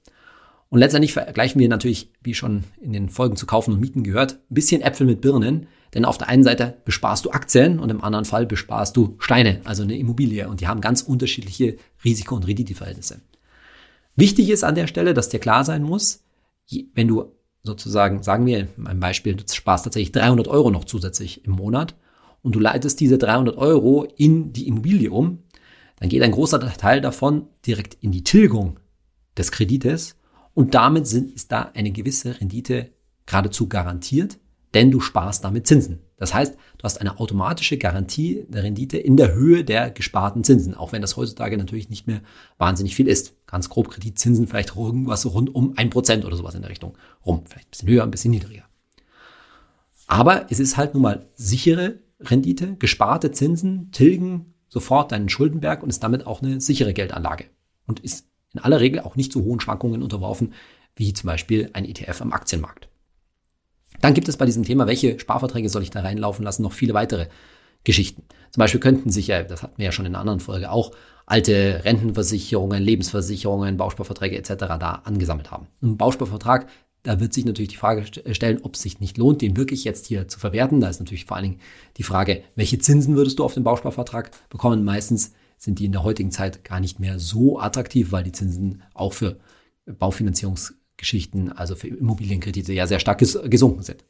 Und 0.68 0.80
letztendlich 0.80 1.12
vergleichen 1.12 1.60
wir 1.60 1.68
natürlich, 1.68 2.12
wie 2.22 2.34
schon 2.34 2.64
in 2.80 2.92
den 2.92 3.08
Folgen 3.08 3.36
zu 3.36 3.46
kaufen 3.46 3.72
und 3.72 3.80
mieten 3.80 4.02
gehört, 4.02 4.34
ein 4.50 4.54
bisschen 4.54 4.82
Äpfel 4.82 5.06
mit 5.06 5.20
Birnen. 5.20 5.68
Denn 5.94 6.04
auf 6.04 6.18
der 6.18 6.28
einen 6.28 6.42
Seite 6.42 6.76
besparst 6.84 7.24
du 7.24 7.30
Aktien 7.30 7.78
und 7.78 7.88
im 7.90 8.02
anderen 8.02 8.24
Fall 8.24 8.46
besparst 8.46 8.96
du 8.96 9.16
Steine, 9.18 9.60
also 9.64 9.84
eine 9.84 9.96
Immobilie. 9.96 10.48
Und 10.48 10.60
die 10.60 10.66
haben 10.66 10.80
ganz 10.80 11.02
unterschiedliche 11.02 11.76
Risiko- 12.04 12.34
und 12.34 12.46
Renditeverhältnisse. 12.46 13.20
Wichtig 14.16 14.50
ist 14.50 14.64
an 14.64 14.74
der 14.74 14.88
Stelle, 14.88 15.14
dass 15.14 15.28
dir 15.28 15.40
klar 15.40 15.64
sein 15.64 15.82
muss, 15.82 16.24
wenn 16.94 17.08
du 17.08 17.35
sozusagen, 17.66 18.22
sagen 18.22 18.46
wir 18.46 18.60
in 18.60 18.68
meinem 18.76 19.00
Beispiel, 19.00 19.34
du 19.34 19.44
sparst 19.52 19.84
tatsächlich 19.84 20.12
300 20.12 20.48
Euro 20.48 20.70
noch 20.70 20.84
zusätzlich 20.84 21.44
im 21.44 21.52
Monat 21.52 21.94
und 22.42 22.54
du 22.54 22.60
leitest 22.60 23.00
diese 23.00 23.18
300 23.18 23.56
Euro 23.56 24.06
in 24.16 24.52
die 24.52 24.68
Immobilie 24.68 25.10
um, 25.10 25.42
dann 25.98 26.08
geht 26.08 26.22
ein 26.22 26.32
großer 26.32 26.60
Teil 26.60 27.00
davon 27.00 27.48
direkt 27.66 27.98
in 28.00 28.12
die 28.12 28.24
Tilgung 28.24 28.78
des 29.36 29.50
Kredites 29.50 30.16
und 30.54 30.74
damit 30.74 31.06
sind, 31.06 31.34
ist 31.34 31.52
da 31.52 31.70
eine 31.74 31.90
gewisse 31.90 32.40
Rendite 32.40 32.90
geradezu 33.26 33.68
garantiert, 33.68 34.38
denn 34.74 34.90
du 34.90 35.00
sparst 35.00 35.44
damit 35.44 35.66
Zinsen. 35.66 36.05
Das 36.18 36.32
heißt, 36.32 36.54
du 36.54 36.82
hast 36.84 37.00
eine 37.00 37.20
automatische 37.20 37.76
Garantie 37.76 38.46
der 38.48 38.62
Rendite 38.62 38.96
in 38.96 39.16
der 39.16 39.34
Höhe 39.34 39.64
der 39.64 39.90
gesparten 39.90 40.44
Zinsen, 40.44 40.74
auch 40.74 40.92
wenn 40.92 41.02
das 41.02 41.16
heutzutage 41.16 41.58
natürlich 41.58 41.90
nicht 41.90 42.06
mehr 42.06 42.22
wahnsinnig 42.58 42.96
viel 42.96 43.06
ist. 43.06 43.34
Ganz 43.46 43.68
grob 43.68 43.90
Kreditzinsen 43.90 44.46
vielleicht 44.46 44.76
irgendwas 44.76 45.26
rund 45.26 45.54
um 45.54 45.74
ein 45.76 45.90
Prozent 45.90 46.24
oder 46.24 46.36
sowas 46.36 46.54
in 46.54 46.62
der 46.62 46.70
Richtung 46.70 46.96
rum. 47.24 47.42
Vielleicht 47.46 47.68
ein 47.68 47.70
bisschen 47.70 47.88
höher, 47.88 48.02
ein 48.02 48.10
bisschen 48.10 48.30
niedriger. 48.30 48.64
Aber 50.06 50.46
es 50.50 50.60
ist 50.60 50.76
halt 50.76 50.94
nun 50.94 51.02
mal 51.02 51.26
sichere 51.34 51.98
Rendite, 52.20 52.76
gesparte 52.76 53.32
Zinsen 53.32 53.90
tilgen 53.92 54.54
sofort 54.68 55.12
deinen 55.12 55.28
Schuldenberg 55.28 55.82
und 55.82 55.90
ist 55.90 56.02
damit 56.02 56.26
auch 56.26 56.42
eine 56.42 56.60
sichere 56.60 56.94
Geldanlage 56.94 57.46
und 57.86 58.00
ist 58.00 58.26
in 58.54 58.60
aller 58.60 58.80
Regel 58.80 59.00
auch 59.00 59.16
nicht 59.16 59.32
so 59.32 59.44
hohen 59.44 59.60
Schwankungen 59.60 60.02
unterworfen 60.02 60.54
wie 60.94 61.12
zum 61.12 61.28
Beispiel 61.28 61.68
ein 61.74 61.84
ETF 61.84 62.22
am 62.22 62.32
Aktienmarkt. 62.32 62.88
Dann 64.00 64.14
gibt 64.14 64.28
es 64.28 64.36
bei 64.36 64.46
diesem 64.46 64.64
Thema, 64.64 64.86
welche 64.86 65.18
Sparverträge 65.18 65.68
soll 65.68 65.82
ich 65.82 65.90
da 65.90 66.00
reinlaufen 66.00 66.44
lassen, 66.44 66.62
noch 66.62 66.72
viele 66.72 66.94
weitere 66.94 67.26
Geschichten. 67.84 68.22
Zum 68.50 68.60
Beispiel 68.60 68.80
könnten 68.80 69.10
sich 69.10 69.28
ja, 69.28 69.42
das 69.42 69.62
hatten 69.62 69.78
wir 69.78 69.86
ja 69.86 69.92
schon 69.92 70.06
in 70.06 70.14
einer 70.14 70.20
anderen 70.20 70.40
Folge 70.40 70.70
auch, 70.70 70.92
alte 71.24 71.82
Rentenversicherungen, 71.84 72.82
Lebensversicherungen, 72.82 73.76
Bausparverträge 73.76 74.36
etc. 74.36 74.54
da 74.56 75.02
angesammelt 75.04 75.50
haben. 75.50 75.66
Ein 75.82 75.96
Bausparvertrag, 75.96 76.68
da 77.02 77.20
wird 77.20 77.32
sich 77.32 77.44
natürlich 77.44 77.70
die 77.70 77.76
Frage 77.76 78.04
stellen, 78.04 78.60
ob 78.62 78.74
es 78.74 78.82
sich 78.82 79.00
nicht 79.00 79.16
lohnt, 79.16 79.40
den 79.40 79.56
wirklich 79.56 79.84
jetzt 79.84 80.06
hier 80.06 80.26
zu 80.26 80.40
verwerten. 80.40 80.80
Da 80.80 80.88
ist 80.88 80.98
natürlich 80.98 81.24
vor 81.24 81.36
allen 81.36 81.44
Dingen 81.44 81.60
die 81.96 82.02
Frage, 82.02 82.42
welche 82.56 82.78
Zinsen 82.78 83.16
würdest 83.16 83.38
du 83.38 83.44
auf 83.44 83.54
den 83.54 83.62
Bausparvertrag 83.62 84.30
bekommen? 84.48 84.84
Meistens 84.84 85.32
sind 85.56 85.78
die 85.78 85.84
in 85.84 85.92
der 85.92 86.02
heutigen 86.02 86.32
Zeit 86.32 86.64
gar 86.64 86.80
nicht 86.80 86.98
mehr 86.98 87.18
so 87.18 87.60
attraktiv, 87.60 88.10
weil 88.10 88.24
die 88.24 88.32
Zinsen 88.32 88.82
auch 88.94 89.12
für 89.12 89.38
Baufinanzierungs 89.86 90.74
Geschichten, 90.96 91.50
also 91.52 91.74
für 91.74 91.88
Immobilienkredite 91.88 92.72
ja 92.72 92.86
sehr 92.86 93.00
stark 93.00 93.18
gesunken 93.18 93.82
sind. 93.82 94.04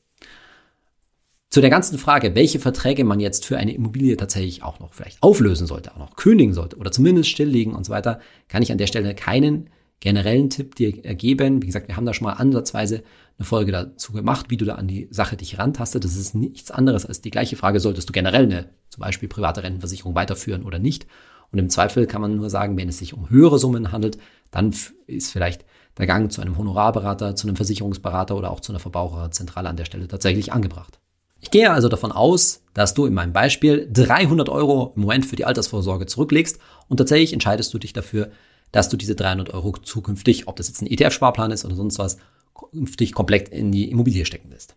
Zu 1.50 1.60
der 1.60 1.70
ganzen 1.70 1.98
Frage, 1.98 2.34
welche 2.34 2.58
Verträge 2.58 3.04
man 3.04 3.20
jetzt 3.20 3.46
für 3.46 3.56
eine 3.56 3.72
Immobilie 3.72 4.16
tatsächlich 4.16 4.62
auch 4.62 4.78
noch 4.78 4.92
vielleicht 4.92 5.22
auflösen 5.22 5.66
sollte, 5.66 5.92
auch 5.92 5.98
noch 5.98 6.16
kündigen 6.16 6.52
sollte 6.52 6.76
oder 6.76 6.92
zumindest 6.92 7.30
stilllegen 7.30 7.74
und 7.74 7.86
so 7.86 7.92
weiter, 7.92 8.20
kann 8.48 8.62
ich 8.62 8.72
an 8.72 8.78
der 8.78 8.86
Stelle 8.86 9.14
keinen 9.14 9.70
generellen 10.00 10.50
Tipp 10.50 10.74
dir 10.74 10.92
geben. 10.92 11.62
Wie 11.62 11.66
gesagt, 11.66 11.88
wir 11.88 11.96
haben 11.96 12.04
da 12.04 12.12
schon 12.12 12.26
mal 12.26 12.34
ansatzweise 12.34 13.02
eine 13.38 13.46
Folge 13.46 13.72
dazu 13.72 14.12
gemacht, 14.12 14.46
wie 14.50 14.56
du 14.56 14.64
da 14.64 14.74
an 14.74 14.88
die 14.88 15.08
Sache 15.10 15.36
dich 15.36 15.58
rantastet. 15.58 16.04
Das 16.04 16.16
ist 16.16 16.34
nichts 16.34 16.70
anderes 16.70 17.06
als 17.06 17.22
die 17.22 17.30
gleiche 17.30 17.56
Frage, 17.56 17.80
solltest 17.80 18.08
du 18.08 18.12
generell 18.12 18.44
eine 18.44 18.68
zum 18.90 19.00
Beispiel 19.00 19.28
private 19.28 19.62
Rentenversicherung 19.62 20.14
weiterführen 20.14 20.64
oder 20.64 20.78
nicht. 20.78 21.06
Und 21.52 21.58
im 21.58 21.70
Zweifel 21.70 22.06
kann 22.06 22.20
man 22.20 22.36
nur 22.36 22.50
sagen, 22.50 22.76
wenn 22.76 22.88
es 22.88 22.98
sich 22.98 23.14
um 23.14 23.30
höhere 23.30 23.58
Summen 23.58 23.92
handelt, 23.92 24.18
dann 24.50 24.74
ist 25.06 25.32
vielleicht 25.32 25.64
der 25.98 26.06
Gang 26.06 26.30
zu 26.30 26.40
einem 26.40 26.58
Honorarberater, 26.58 27.36
zu 27.36 27.46
einem 27.46 27.56
Versicherungsberater 27.56 28.36
oder 28.36 28.50
auch 28.50 28.60
zu 28.60 28.72
einer 28.72 28.80
Verbraucherzentrale 28.80 29.68
an 29.68 29.76
der 29.76 29.84
Stelle 29.84 30.08
tatsächlich 30.08 30.52
angebracht. 30.52 30.98
Ich 31.40 31.50
gehe 31.50 31.70
also 31.70 31.88
davon 31.88 32.12
aus, 32.12 32.62
dass 32.74 32.94
du 32.94 33.06
in 33.06 33.14
meinem 33.14 33.32
Beispiel 33.32 33.88
300 33.92 34.48
Euro 34.48 34.92
im 34.96 35.02
Moment 35.02 35.26
für 35.26 35.36
die 35.36 35.44
Altersvorsorge 35.44 36.06
zurücklegst 36.06 36.58
und 36.88 36.96
tatsächlich 36.96 37.32
entscheidest 37.32 37.72
du 37.72 37.78
dich 37.78 37.92
dafür, 37.92 38.30
dass 38.72 38.88
du 38.88 38.96
diese 38.96 39.14
300 39.14 39.54
Euro 39.54 39.72
zukünftig, 39.72 40.48
ob 40.48 40.56
das 40.56 40.68
jetzt 40.68 40.82
ein 40.82 40.86
ETF-Sparplan 40.86 41.50
ist 41.50 41.64
oder 41.64 41.76
sonst 41.76 41.98
was, 41.98 42.18
künftig 42.54 43.12
komplett 43.12 43.48
in 43.48 43.70
die 43.70 43.90
Immobilie 43.90 44.24
stecken 44.24 44.50
lässt. 44.50 44.76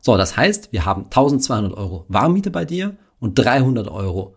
So, 0.00 0.16
das 0.16 0.36
heißt, 0.36 0.72
wir 0.72 0.84
haben 0.84 1.04
1200 1.04 1.74
Euro 1.74 2.04
Warmmiete 2.08 2.50
bei 2.50 2.64
dir 2.64 2.96
und 3.18 3.38
300 3.38 3.88
Euro 3.88 4.36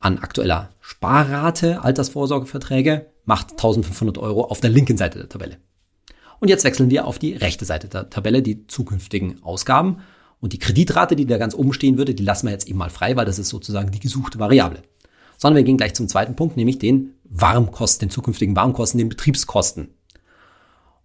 an 0.00 0.18
aktueller 0.18 0.70
Sparrate, 0.80 1.82
Altersvorsorgeverträge, 1.82 3.06
macht 3.28 3.52
1500 3.52 4.16
Euro 4.18 4.44
auf 4.44 4.60
der 4.60 4.70
linken 4.70 4.96
Seite 4.96 5.18
der 5.18 5.28
Tabelle. 5.28 5.58
Und 6.40 6.48
jetzt 6.48 6.64
wechseln 6.64 6.88
wir 6.90 7.06
auf 7.06 7.18
die 7.18 7.34
rechte 7.34 7.66
Seite 7.66 7.86
der 7.86 8.08
Tabelle, 8.08 8.42
die 8.42 8.66
zukünftigen 8.66 9.42
Ausgaben. 9.42 9.98
Und 10.40 10.54
die 10.54 10.58
Kreditrate, 10.58 11.14
die 11.14 11.26
da 11.26 11.36
ganz 11.36 11.54
oben 11.54 11.74
stehen 11.74 11.98
würde, 11.98 12.14
die 12.14 12.22
lassen 12.22 12.46
wir 12.46 12.52
jetzt 12.52 12.68
eben 12.68 12.78
mal 12.78 12.90
frei, 12.90 13.16
weil 13.16 13.26
das 13.26 13.38
ist 13.38 13.50
sozusagen 13.50 13.90
die 13.90 14.00
gesuchte 14.00 14.38
Variable. 14.38 14.82
Sondern 15.36 15.58
wir 15.58 15.64
gehen 15.64 15.76
gleich 15.76 15.94
zum 15.94 16.08
zweiten 16.08 16.36
Punkt, 16.36 16.56
nämlich 16.56 16.78
den 16.78 17.14
Warmkosten, 17.24 18.08
den 18.08 18.12
zukünftigen 18.12 18.56
Warmkosten, 18.56 18.98
den 18.98 19.10
Betriebskosten. 19.10 19.88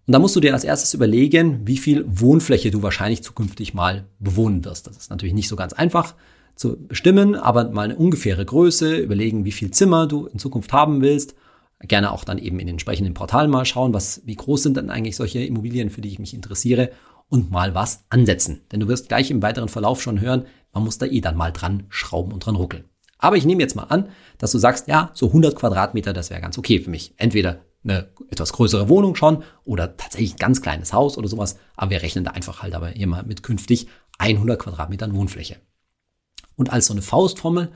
Und 0.06 0.12
da 0.12 0.18
musst 0.18 0.34
du 0.34 0.40
dir 0.40 0.54
als 0.54 0.64
erstes 0.64 0.94
überlegen, 0.94 1.66
wie 1.66 1.76
viel 1.76 2.04
Wohnfläche 2.08 2.70
du 2.70 2.82
wahrscheinlich 2.82 3.22
zukünftig 3.22 3.74
mal 3.74 4.06
bewohnen 4.18 4.64
wirst. 4.64 4.86
Das 4.86 4.96
ist 4.96 5.10
natürlich 5.10 5.34
nicht 5.34 5.48
so 5.48 5.56
ganz 5.56 5.74
einfach 5.74 6.14
zu 6.56 6.76
bestimmen, 6.86 7.34
aber 7.34 7.70
mal 7.70 7.82
eine 7.82 7.96
ungefähre 7.96 8.44
Größe, 8.46 8.96
überlegen, 8.96 9.44
wie 9.44 9.52
viel 9.52 9.72
Zimmer 9.72 10.06
du 10.06 10.26
in 10.26 10.38
Zukunft 10.38 10.72
haben 10.72 11.02
willst, 11.02 11.34
Gerne 11.80 12.12
auch 12.12 12.24
dann 12.24 12.38
eben 12.38 12.58
in 12.60 12.66
den 12.66 12.74
entsprechenden 12.74 13.14
Portalen 13.14 13.50
mal 13.50 13.64
schauen, 13.64 13.92
was, 13.92 14.22
wie 14.24 14.36
groß 14.36 14.62
sind 14.62 14.76
denn 14.76 14.90
eigentlich 14.90 15.16
solche 15.16 15.40
Immobilien, 15.40 15.90
für 15.90 16.00
die 16.00 16.08
ich 16.08 16.18
mich 16.18 16.34
interessiere 16.34 16.90
und 17.28 17.50
mal 17.50 17.74
was 17.74 18.04
ansetzen. 18.10 18.62
Denn 18.72 18.80
du 18.80 18.88
wirst 18.88 19.08
gleich 19.08 19.30
im 19.30 19.42
weiteren 19.42 19.68
Verlauf 19.68 20.00
schon 20.00 20.20
hören, 20.20 20.46
man 20.72 20.84
muss 20.84 20.98
da 20.98 21.06
eh 21.06 21.20
dann 21.20 21.36
mal 21.36 21.52
dran 21.52 21.84
schrauben 21.88 22.32
und 22.32 22.40
dran 22.46 22.56
ruckeln. 22.56 22.84
Aber 23.18 23.36
ich 23.36 23.44
nehme 23.44 23.62
jetzt 23.62 23.76
mal 23.76 23.84
an, 23.84 24.08
dass 24.38 24.52
du 24.52 24.58
sagst, 24.58 24.88
ja, 24.88 25.10
so 25.14 25.28
100 25.28 25.56
Quadratmeter, 25.56 26.12
das 26.12 26.30
wäre 26.30 26.40
ganz 26.40 26.58
okay 26.58 26.80
für 26.80 26.90
mich. 26.90 27.14
Entweder 27.16 27.60
eine 27.82 28.08
etwas 28.30 28.52
größere 28.52 28.88
Wohnung 28.88 29.14
schon 29.14 29.42
oder 29.64 29.96
tatsächlich 29.96 30.34
ein 30.34 30.38
ganz 30.38 30.62
kleines 30.62 30.92
Haus 30.92 31.16
oder 31.16 31.28
sowas. 31.28 31.58
Aber 31.76 31.90
wir 31.90 32.02
rechnen 32.02 32.24
da 32.24 32.32
einfach 32.32 32.62
halt 32.62 32.74
aber 32.74 32.96
immer 32.96 33.22
mit 33.22 33.42
künftig 33.42 33.88
100 34.18 34.58
Quadratmetern 34.58 35.14
Wohnfläche. 35.14 35.56
Und 36.56 36.72
als 36.72 36.86
so 36.86 36.94
eine 36.94 37.02
Faustformel 37.02 37.72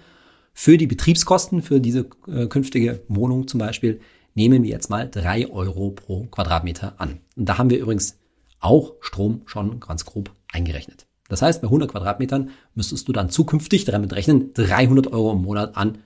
für 0.61 0.77
die 0.77 0.89
Betriebskosten 0.89 1.63
für 1.63 1.79
diese 1.79 2.09
äh, 2.27 2.49
künftige 2.49 3.01
Wohnung 3.07 3.47
zum 3.47 3.61
Beispiel 3.61 4.01
nehmen 4.35 4.65
wir 4.65 4.71
jetzt 4.71 4.91
mal 4.91 5.09
drei 5.09 5.49
Euro 5.49 5.93
pro 5.93 6.25
Quadratmeter 6.25 7.01
an. 7.01 7.21
Und 7.37 7.49
da 7.49 7.59
haben 7.59 7.71
wir 7.71 7.79
übrigens 7.79 8.19
auch 8.59 8.95
Strom 9.01 9.43
schon 9.47 9.79
ganz 9.79 10.05
grob 10.05 10.33
eingerechnet. 10.53 11.07
Das 11.29 11.43
heißt, 11.43 11.63
bei 11.63 11.69
100 11.69 11.93
Quadratmetern 11.93 12.51
müsstest 12.75 13.07
du 13.07 13.13
dann 13.13 13.31
zukünftig 13.31 13.85
damit 13.85 14.13
rechnen, 14.13 14.53
300 14.55 15.07
Euro 15.13 15.31
im 15.31 15.43
Monat 15.43 15.77
an 15.77 15.99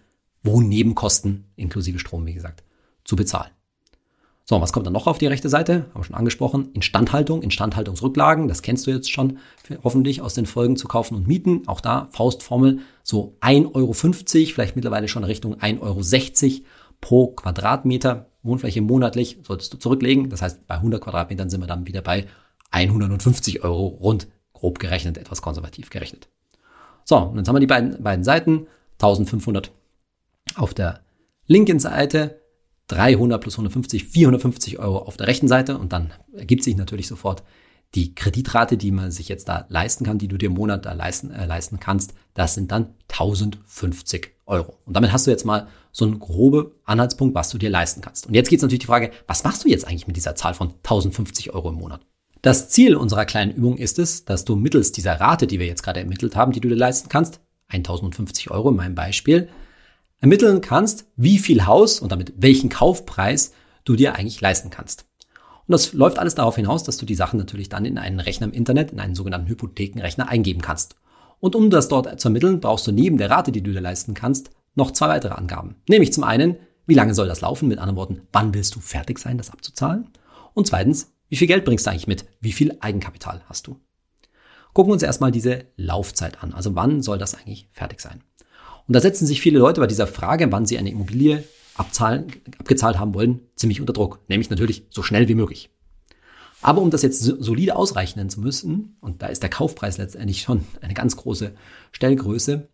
Wohnnebenkosten, 0.42 1.46
inklusive 1.56 1.98
Strom, 1.98 2.26
wie 2.26 2.34
gesagt, 2.34 2.62
zu 3.04 3.16
bezahlen. 3.16 3.52
So, 4.44 4.60
was 4.60 4.72
kommt 4.72 4.86
dann 4.86 4.92
noch 4.92 5.06
auf 5.06 5.18
die 5.18 5.26
rechte 5.26 5.48
Seite? 5.48 5.86
Haben 5.90 6.00
wir 6.00 6.04
schon 6.04 6.16
angesprochen. 6.16 6.70
Instandhaltung, 6.72 7.42
Instandhaltungsrücklagen, 7.42 8.48
das 8.48 8.62
kennst 8.62 8.86
du 8.86 8.90
jetzt 8.90 9.10
schon 9.10 9.38
hoffentlich 9.84 10.20
aus 10.20 10.34
den 10.34 10.46
Folgen 10.46 10.76
zu 10.76 10.88
kaufen 10.88 11.14
und 11.14 11.28
mieten. 11.28 11.62
Auch 11.66 11.80
da 11.80 12.08
Faustformel, 12.10 12.80
so 13.02 13.36
1,50 13.40 13.74
Euro, 13.74 13.92
vielleicht 14.52 14.76
mittlerweile 14.76 15.08
schon 15.08 15.24
Richtung 15.24 15.54
1,60 15.54 15.80
Euro 15.80 16.64
pro 17.00 17.28
Quadratmeter 17.28 18.26
Wohnfläche 18.42 18.80
monatlich 18.80 19.38
solltest 19.46 19.72
du 19.72 19.78
zurücklegen. 19.78 20.28
Das 20.28 20.42
heißt, 20.42 20.66
bei 20.66 20.74
100 20.74 21.00
Quadratmetern 21.00 21.48
sind 21.48 21.60
wir 21.60 21.68
dann 21.68 21.86
wieder 21.86 22.02
bei 22.02 22.26
150 22.70 23.62
Euro 23.62 23.86
rund 23.86 24.26
grob 24.52 24.78
gerechnet, 24.78 25.18
etwas 25.18 25.42
konservativ 25.42 25.90
gerechnet. 25.90 26.28
So, 27.04 27.16
und 27.18 27.36
jetzt 27.36 27.48
haben 27.48 27.56
wir 27.56 27.60
die 27.60 27.66
beiden, 27.66 28.02
beiden 28.02 28.24
Seiten, 28.24 28.66
1500 28.94 29.70
auf 30.56 30.74
der 30.74 31.00
linken 31.46 31.78
Seite, 31.78 32.41
300 32.92 33.40
plus 33.40 33.54
150, 33.54 34.04
450 34.04 34.78
Euro 34.78 34.98
auf 34.98 35.16
der 35.16 35.26
rechten 35.26 35.48
Seite 35.48 35.78
und 35.78 35.92
dann 35.92 36.12
ergibt 36.34 36.62
sich 36.62 36.76
natürlich 36.76 37.08
sofort 37.08 37.42
die 37.94 38.14
Kreditrate, 38.14 38.76
die 38.76 38.90
man 38.90 39.10
sich 39.10 39.28
jetzt 39.28 39.48
da 39.48 39.66
leisten 39.68 40.04
kann, 40.04 40.18
die 40.18 40.28
du 40.28 40.38
dir 40.38 40.46
im 40.46 40.54
Monat 40.54 40.86
da 40.86 40.92
leisten, 40.92 41.30
äh, 41.30 41.46
leisten 41.46 41.78
kannst, 41.78 42.14
das 42.34 42.54
sind 42.54 42.72
dann 42.72 42.94
1050 43.08 44.30
Euro. 44.46 44.78
Und 44.86 44.94
damit 44.94 45.12
hast 45.12 45.26
du 45.26 45.30
jetzt 45.30 45.44
mal 45.44 45.68
so 45.92 46.06
einen 46.06 46.18
grobe 46.18 46.74
Anhaltspunkt, 46.84 47.34
was 47.34 47.50
du 47.50 47.58
dir 47.58 47.68
leisten 47.68 48.00
kannst. 48.00 48.26
Und 48.26 48.34
jetzt 48.34 48.48
geht 48.48 48.58
es 48.58 48.62
natürlich 48.62 48.80
die 48.80 48.86
Frage, 48.86 49.10
was 49.26 49.44
machst 49.44 49.64
du 49.64 49.68
jetzt 49.68 49.86
eigentlich 49.86 50.06
mit 50.06 50.16
dieser 50.16 50.34
Zahl 50.34 50.54
von 50.54 50.68
1050 50.82 51.52
Euro 51.52 51.68
im 51.68 51.76
Monat? 51.76 52.00
Das 52.40 52.70
Ziel 52.70 52.96
unserer 52.96 53.24
kleinen 53.24 53.52
Übung 53.52 53.76
ist 53.76 53.98
es, 53.98 54.24
dass 54.24 54.44
du 54.44 54.56
mittels 54.56 54.90
dieser 54.92 55.20
Rate, 55.20 55.46
die 55.46 55.60
wir 55.60 55.66
jetzt 55.66 55.82
gerade 55.82 56.00
ermittelt 56.00 56.34
haben, 56.34 56.52
die 56.52 56.60
du 56.60 56.68
dir 56.68 56.76
leisten 56.76 57.08
kannst, 57.08 57.40
1050 57.68 58.50
Euro 58.50 58.70
in 58.70 58.76
meinem 58.76 58.94
Beispiel, 58.94 59.48
ermitteln 60.22 60.60
kannst, 60.60 61.04
wie 61.16 61.38
viel 61.38 61.66
Haus 61.66 62.00
und 62.00 62.10
damit 62.12 62.32
welchen 62.36 62.70
Kaufpreis 62.70 63.52
du 63.84 63.96
dir 63.96 64.14
eigentlich 64.14 64.40
leisten 64.40 64.70
kannst. 64.70 65.04
Und 65.66 65.72
das 65.72 65.92
läuft 65.92 66.18
alles 66.18 66.36
darauf 66.36 66.56
hinaus, 66.56 66.84
dass 66.84 66.96
du 66.96 67.04
die 67.04 67.16
Sachen 67.16 67.38
natürlich 67.38 67.68
dann 67.68 67.84
in 67.84 67.98
einen 67.98 68.20
Rechner 68.20 68.46
im 68.46 68.52
Internet, 68.52 68.92
in 68.92 69.00
einen 69.00 69.16
sogenannten 69.16 69.48
Hypothekenrechner 69.48 70.28
eingeben 70.28 70.62
kannst. 70.62 70.96
Und 71.40 71.56
um 71.56 71.70
das 71.70 71.88
dort 71.88 72.20
zu 72.20 72.28
ermitteln, 72.28 72.60
brauchst 72.60 72.86
du 72.86 72.92
neben 72.92 73.18
der 73.18 73.30
Rate, 73.30 73.50
die 73.50 73.62
du 73.62 73.72
dir 73.72 73.80
leisten 73.80 74.14
kannst, 74.14 74.50
noch 74.76 74.92
zwei 74.92 75.08
weitere 75.08 75.34
Angaben. 75.34 75.74
Nämlich 75.88 76.12
zum 76.12 76.24
einen, 76.24 76.56
wie 76.86 76.94
lange 76.94 77.14
soll 77.14 77.26
das 77.26 77.40
laufen? 77.40 77.68
Mit 77.68 77.78
anderen 77.78 77.96
Worten, 77.96 78.22
wann 78.32 78.54
willst 78.54 78.76
du 78.76 78.80
fertig 78.80 79.18
sein, 79.18 79.38
das 79.38 79.50
abzuzahlen? 79.50 80.08
Und 80.54 80.68
zweitens, 80.68 81.12
wie 81.28 81.36
viel 81.36 81.48
Geld 81.48 81.64
bringst 81.64 81.86
du 81.86 81.90
eigentlich 81.90 82.06
mit? 82.06 82.26
Wie 82.40 82.52
viel 82.52 82.76
Eigenkapital 82.80 83.42
hast 83.48 83.66
du? 83.66 83.80
Gucken 84.72 84.90
wir 84.90 84.94
uns 84.94 85.02
erstmal 85.02 85.32
diese 85.32 85.66
Laufzeit 85.76 86.42
an. 86.42 86.54
Also 86.54 86.76
wann 86.76 87.02
soll 87.02 87.18
das 87.18 87.34
eigentlich 87.34 87.68
fertig 87.72 88.00
sein? 88.00 88.22
Und 88.92 88.96
da 88.96 89.00
setzen 89.00 89.26
sich 89.26 89.40
viele 89.40 89.58
Leute 89.58 89.80
bei 89.80 89.86
dieser 89.86 90.06
Frage, 90.06 90.52
wann 90.52 90.66
sie 90.66 90.76
eine 90.76 90.90
Immobilie 90.90 91.44
abzahlen, 91.76 92.26
abgezahlt 92.58 92.98
haben 92.98 93.14
wollen, 93.14 93.40
ziemlich 93.56 93.80
unter 93.80 93.94
Druck. 93.94 94.20
Nämlich 94.28 94.50
natürlich 94.50 94.82
so 94.90 95.02
schnell 95.02 95.28
wie 95.28 95.34
möglich. 95.34 95.70
Aber 96.60 96.82
um 96.82 96.90
das 96.90 97.00
jetzt 97.00 97.22
solide 97.22 97.74
ausrechnen 97.74 98.28
zu 98.28 98.42
müssen, 98.42 98.98
und 99.00 99.22
da 99.22 99.28
ist 99.28 99.42
der 99.42 99.48
Kaufpreis 99.48 99.96
letztendlich 99.96 100.42
schon 100.42 100.66
eine 100.82 100.92
ganz 100.92 101.16
große 101.16 101.52
Stellgröße, 101.92 102.68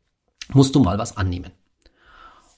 musst 0.53 0.75
du 0.75 0.81
mal 0.81 0.99
was 0.99 1.17
annehmen. 1.17 1.53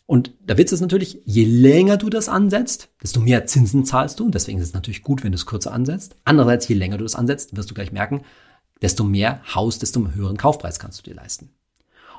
Und 0.07 0.33
der 0.41 0.57
Witz 0.57 0.73
ist 0.73 0.81
natürlich, 0.81 1.21
je 1.27 1.45
länger 1.45 1.99
du 1.99 2.09
das 2.09 2.31
ansetzt, 2.31 2.89
desto 3.03 3.21
mehr 3.21 3.45
Zinsen 3.45 3.85
zahlst 3.85 4.21
du. 4.21 4.25
Und 4.25 4.35
deswegen 4.35 4.59
ist 4.59 4.69
es 4.69 4.75
natürlich 4.75 5.03
gut, 5.03 5.23
wenn 5.23 5.33
du 5.33 5.37
es 5.37 5.45
kürzer 5.45 5.75
ansetzt. 5.75 6.17
Andererseits, 6.25 6.67
je 6.67 6.77
länger 6.77 6.97
du 6.97 7.05
das 7.05 7.15
ansetzt, 7.15 7.55
wirst 7.59 7.71
du 7.71 7.75
gleich 7.75 7.93
merken, 7.93 8.23
desto 8.81 9.05
mehr 9.05 9.43
Haus, 9.55 9.79
desto 9.79 10.13
höheren 10.13 10.39
Kaufpreis 10.39 10.79
kannst 10.79 11.01
du 11.01 11.03
dir 11.11 11.15
leisten. 11.15 11.51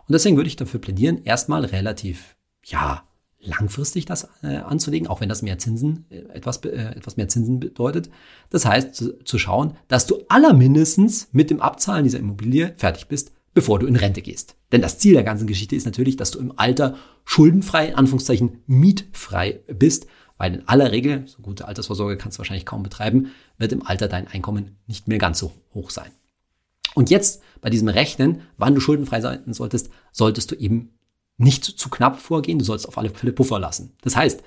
Und 0.08 0.14
deswegen 0.14 0.38
würde 0.38 0.48
ich 0.48 0.56
dafür 0.56 0.80
plädieren, 0.80 1.24
erstmal 1.24 1.66
relativ, 1.66 2.36
ja, 2.66 3.04
langfristig 3.44 4.06
das 4.06 4.30
äh, 4.44 4.58
anzulegen, 4.58 5.08
auch 5.08 5.22
wenn 5.22 5.30
das 5.30 5.42
mehr 5.42 5.58
Zinsen, 5.58 6.06
äh, 6.10 6.20
etwas, 6.34 6.58
äh, 6.58 6.96
etwas 6.96 7.18
mehr 7.18 7.28
Zinsen 7.28 7.60
bedeutet. 7.60 8.10
Das 8.50 8.66
heißt, 8.66 8.96
zu, 8.96 9.24
zu 9.24 9.40
schauen, 9.40 9.76
dass 9.88 10.06
du 10.06 10.24
allermindestens 10.30 11.30
mit 11.32 11.50
dem 11.50 11.62
Abzahlen 11.62 12.04
dieser 12.04 12.20
Immobilie 12.20 12.74
fertig 12.78 13.08
bist, 13.08 13.32
bevor 13.54 13.80
du 13.80 13.88
in 13.88 13.96
Rente 13.96 14.22
gehst. 14.22 14.56
Denn 14.72 14.82
das 14.82 15.00
Ziel 15.00 15.14
der 15.14 15.24
ganzen 15.24 15.48
Geschichte 15.48 15.76
ist 15.76 15.86
natürlich, 15.86 16.16
dass 16.16 16.32
du 16.32 16.40
im 16.40 16.54
Alter 16.58 16.96
schuldenfrei, 17.26 17.88
in 17.88 17.96
Anführungszeichen 17.96 18.60
mietfrei 18.68 19.62
bist, 19.68 20.08
weil 20.38 20.56
in 20.56 20.68
aller 20.68 20.92
Regel, 20.92 21.28
so 21.28 21.42
gute 21.42 21.68
Altersvorsorge 21.68 22.18
kannst 22.18 22.38
du 22.38 22.40
wahrscheinlich 22.40 22.66
kaum 22.66 22.84
betreiben, 22.84 23.32
wird 23.58 23.74
im 23.74 23.86
Alter 23.86 24.08
dein 24.08 24.28
Einkommen 24.28 24.78
nicht 24.88 25.08
mehr 25.08 25.18
ganz 25.18 25.40
so 25.40 25.52
hoch 25.74 25.90
sein. 25.90 26.12
Und 26.96 27.10
jetzt 27.10 27.42
bei 27.62 27.70
diesem 27.70 27.88
Rechnen, 27.88 28.42
wann 28.58 28.76
du 28.76 28.82
schuldenfrei 28.82 29.22
sein 29.22 29.42
solltest, 29.54 29.90
solltest 30.12 30.52
du 30.52 30.56
eben 30.56 30.98
nicht 31.38 31.64
zu 31.64 31.90
knapp 31.90 32.20
vorgehen, 32.20 32.60
du 32.60 32.66
sollst 32.66 32.88
auf 32.88 32.98
alle 32.98 33.10
Fälle 33.10 33.34
Puffer 33.34 33.60
lassen. 33.60 33.94
Das 34.02 34.16
heißt, 34.16 34.44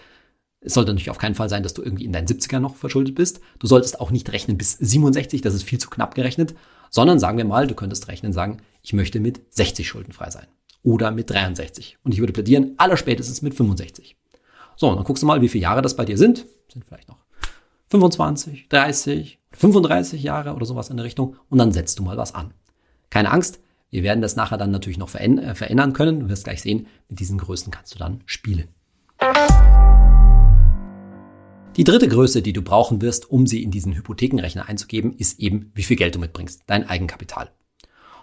es 0.61 0.75
sollte 0.75 0.93
natürlich 0.93 1.11
auf 1.11 1.19
keinen 1.19 1.35
Fall 1.35 1.49
sein, 1.49 1.63
dass 1.63 1.75
du 1.75 1.83
irgendwie 1.83 2.05
in 2.05 2.13
deinen 2.13 2.27
70er 2.27 2.59
noch 2.59 2.77
verschuldet 2.77 3.15
bist. 3.15 3.41
Du 3.59 3.67
solltest 3.67 4.01
auch 4.01 4.11
nicht 4.11 4.33
rechnen 4.33 4.57
bis 4.57 4.73
67, 4.73 5.43
das 5.43 5.55
ist 5.55 5.65
viel 5.65 5.79
zu 5.79 5.91
knapp 5.91 6.15
gerechnet, 6.15 6.55
sondern 6.91 7.19
sagen 7.19 7.37
wir 7.37 7.45
mal, 7.45 7.67
du 7.67 7.75
könntest 7.75 8.09
rechnen, 8.09 8.33
sagen, 8.33 8.59
ich 8.83 8.93
möchte 8.93 9.21
mit 9.21 9.43
60 9.55 9.87
schuldenfrei 9.87 10.31
sein 10.31 10.47
oder 10.83 11.11
mit 11.11 11.31
63. 11.31 11.99
Und 12.03 12.13
ich 12.13 12.21
würde 12.21 12.33
plädieren, 12.33 12.75
allerspätestens 12.79 13.43
mit 13.43 13.55
65. 13.55 14.17
So, 14.77 14.95
dann 14.95 15.05
guckst 15.05 15.23
du 15.23 15.27
mal, 15.27 15.43
wie 15.43 15.49
viele 15.49 15.63
Jahre 15.63 15.83
das 15.83 15.97
bei 15.97 16.05
dir 16.05 16.17
sind. 16.17 16.47
Sind 16.73 16.85
vielleicht 16.85 17.09
noch 17.09 17.19
25, 17.89 18.69
30, 18.69 19.39
35 19.57 20.23
Jahre 20.23 20.55
oder 20.55 20.67
sowas 20.67 20.91
in 20.91 20.97
der 20.97 21.05
Richtung. 21.05 21.37
Und 21.49 21.59
dann 21.59 21.73
setzt 21.73 21.99
du 21.99 22.03
mal 22.03 22.17
was 22.17 22.35
an. 22.35 22.53
Keine 23.11 23.31
Angst, 23.31 23.61
wir 23.91 24.03
werden 24.03 24.23
das 24.23 24.37
nachher 24.37 24.59
dann 24.59 24.71
natürlich 24.71 24.99
noch 24.99 25.15
äh, 25.15 25.55
verändern 25.55 25.93
können. 25.93 26.21
Du 26.21 26.29
wirst 26.29 26.45
gleich 26.45 26.63
sehen, 26.63 26.89
mit 27.09 27.21
diesen 27.21 27.39
Größen 27.39 27.71
kannst 27.71 27.95
du 27.95 27.99
dann 27.99 28.23
spielen. 28.27 28.69
Die 31.77 31.85
dritte 31.85 32.09
Größe, 32.09 32.43
die 32.43 32.53
du 32.53 32.63
brauchen 32.63 33.03
wirst, 33.03 33.31
um 33.31 33.47
sie 33.47 33.63
in 33.63 33.71
diesen 33.71 33.95
Hypothekenrechner 33.95 34.69
einzugeben, 34.69 35.15
ist 35.17 35.41
eben, 35.41 35.73
wie 35.75 35.83
viel 35.83 35.97
Geld 35.97 36.15
du 36.15 36.19
mitbringst, 36.21 36.63
dein 36.67 36.89
Eigenkapital. 36.89 37.51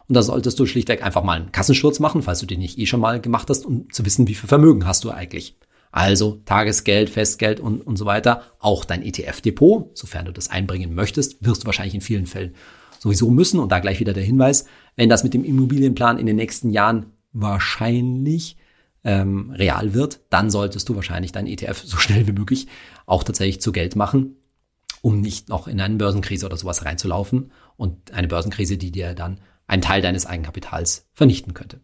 Und 0.07 0.15
da 0.15 0.21
solltest 0.21 0.59
du 0.59 0.65
schlichtweg 0.65 1.03
einfach 1.03 1.23
mal 1.23 1.39
einen 1.39 1.51
Kassensturz 1.51 1.99
machen, 1.99 2.21
falls 2.21 2.39
du 2.39 2.45
den 2.45 2.59
nicht 2.59 2.77
eh 2.77 2.85
schon 2.85 2.99
mal 2.99 3.21
gemacht 3.21 3.49
hast, 3.49 3.65
um 3.65 3.89
zu 3.91 4.05
wissen, 4.05 4.27
wie 4.27 4.35
viel 4.35 4.49
Vermögen 4.49 4.85
hast 4.85 5.03
du 5.03 5.11
eigentlich. 5.11 5.57
Also 5.91 6.41
Tagesgeld, 6.45 7.09
Festgeld 7.09 7.59
und, 7.59 7.81
und 7.81 7.97
so 7.97 8.05
weiter. 8.05 8.43
Auch 8.59 8.85
dein 8.85 9.03
ETF-Depot, 9.03 9.97
sofern 9.97 10.25
du 10.25 10.31
das 10.31 10.49
einbringen 10.49 10.95
möchtest, 10.95 11.45
wirst 11.45 11.63
du 11.63 11.65
wahrscheinlich 11.65 11.95
in 11.95 12.01
vielen 12.01 12.27
Fällen 12.27 12.55
sowieso 12.99 13.29
müssen. 13.29 13.59
Und 13.59 13.71
da 13.71 13.79
gleich 13.79 13.99
wieder 13.99 14.13
der 14.13 14.23
Hinweis, 14.23 14.65
wenn 14.95 15.09
das 15.09 15.23
mit 15.23 15.33
dem 15.33 15.43
Immobilienplan 15.43 16.17
in 16.17 16.25
den 16.25 16.37
nächsten 16.37 16.69
Jahren 16.69 17.07
wahrscheinlich 17.33 18.57
ähm, 19.03 19.51
real 19.51 19.93
wird, 19.93 20.21
dann 20.29 20.49
solltest 20.49 20.87
du 20.87 20.95
wahrscheinlich 20.95 21.31
dein 21.31 21.47
ETF 21.47 21.81
so 21.83 21.97
schnell 21.97 22.27
wie 22.27 22.33
möglich 22.33 22.67
auch 23.05 23.23
tatsächlich 23.23 23.61
zu 23.61 23.71
Geld 23.71 23.95
machen, 23.95 24.37
um 25.01 25.21
nicht 25.21 25.49
noch 25.49 25.67
in 25.67 25.81
eine 25.81 25.95
Börsenkrise 25.95 26.45
oder 26.45 26.57
sowas 26.57 26.85
reinzulaufen 26.85 27.51
und 27.77 28.13
eine 28.13 28.27
Börsenkrise, 28.27 28.77
die 28.77 28.91
dir 28.91 29.13
dann 29.13 29.39
einen 29.67 29.81
Teil 29.81 30.01
deines 30.01 30.25
Eigenkapitals 30.25 31.09
vernichten 31.13 31.53
könnte. 31.53 31.81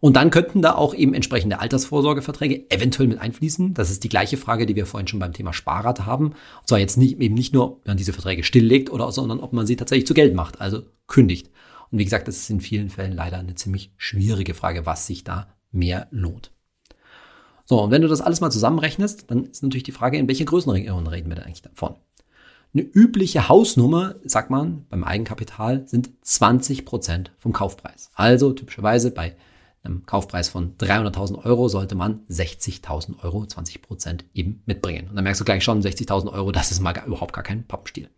Und 0.00 0.16
dann 0.16 0.30
könnten 0.30 0.62
da 0.62 0.74
auch 0.74 0.94
eben 0.94 1.12
entsprechende 1.12 1.60
Altersvorsorgeverträge 1.60 2.70
eventuell 2.70 3.08
mit 3.08 3.20
einfließen. 3.20 3.74
Das 3.74 3.90
ist 3.90 4.02
die 4.02 4.08
gleiche 4.08 4.38
Frage, 4.38 4.64
die 4.64 4.74
wir 4.74 4.86
vorhin 4.86 5.06
schon 5.06 5.20
beim 5.20 5.34
Thema 5.34 5.52
Sparrate 5.52 6.06
haben. 6.06 6.28
Und 6.28 6.68
zwar 6.68 6.78
jetzt 6.78 6.96
nicht, 6.96 7.20
eben 7.20 7.34
nicht 7.34 7.52
nur, 7.52 7.64
ob 7.64 7.86
man 7.86 7.98
diese 7.98 8.14
Verträge 8.14 8.42
stilllegt 8.42 8.90
oder, 8.90 9.12
sondern 9.12 9.40
ob 9.40 9.52
man 9.52 9.66
sie 9.66 9.76
tatsächlich 9.76 10.06
zu 10.06 10.14
Geld 10.14 10.34
macht, 10.34 10.60
also 10.60 10.82
kündigt. 11.06 11.50
Und 11.90 11.98
wie 11.98 12.04
gesagt, 12.04 12.28
das 12.28 12.38
ist 12.38 12.50
in 12.50 12.60
vielen 12.60 12.88
Fällen 12.88 13.12
leider 13.12 13.38
eine 13.38 13.54
ziemlich 13.54 13.92
schwierige 13.98 14.54
Frage, 14.54 14.86
was 14.86 15.06
sich 15.06 15.22
da 15.22 15.48
mehr 15.70 16.08
lohnt. 16.10 16.50
So, 17.66 17.82
und 17.82 17.90
wenn 17.90 18.02
du 18.02 18.08
das 18.08 18.20
alles 18.20 18.40
mal 18.40 18.50
zusammenrechnest, 18.50 19.30
dann 19.30 19.44
ist 19.44 19.62
natürlich 19.62 19.84
die 19.84 19.92
Frage, 19.92 20.18
in 20.18 20.28
welche 20.28 20.44
Größenregion 20.44 21.06
reden 21.06 21.28
wir 21.28 21.36
denn 21.36 21.44
eigentlich 21.44 21.62
davon? 21.62 21.94
Eine 22.72 22.82
übliche 22.82 23.48
Hausnummer, 23.48 24.14
sagt 24.24 24.48
man, 24.48 24.86
beim 24.88 25.04
Eigenkapital 25.04 25.86
sind 25.86 26.10
20 26.22 26.84
Prozent 26.84 27.32
vom 27.38 27.52
Kaufpreis. 27.52 28.10
Also 28.14 28.52
typischerweise 28.52 29.10
bei 29.10 29.36
einem 29.82 30.04
Kaufpreis 30.04 30.48
von 30.48 30.76
300.000 30.76 31.44
Euro 31.44 31.68
sollte 31.68 31.94
man 31.94 32.20
60.000 32.28 33.22
Euro, 33.22 33.46
20 33.46 33.82
Prozent 33.82 34.24
eben 34.34 34.62
mitbringen. 34.66 35.08
Und 35.08 35.16
dann 35.16 35.24
merkst 35.24 35.40
du 35.40 35.44
gleich 35.44 35.64
schon, 35.64 35.82
60.000 35.82 36.32
Euro, 36.32 36.52
das 36.52 36.70
ist 36.70 36.80
mal 36.80 36.92
gar, 36.92 37.06
überhaupt 37.06 37.32
gar 37.32 37.44
kein 37.44 37.66
Pappenstiel. 37.66 38.08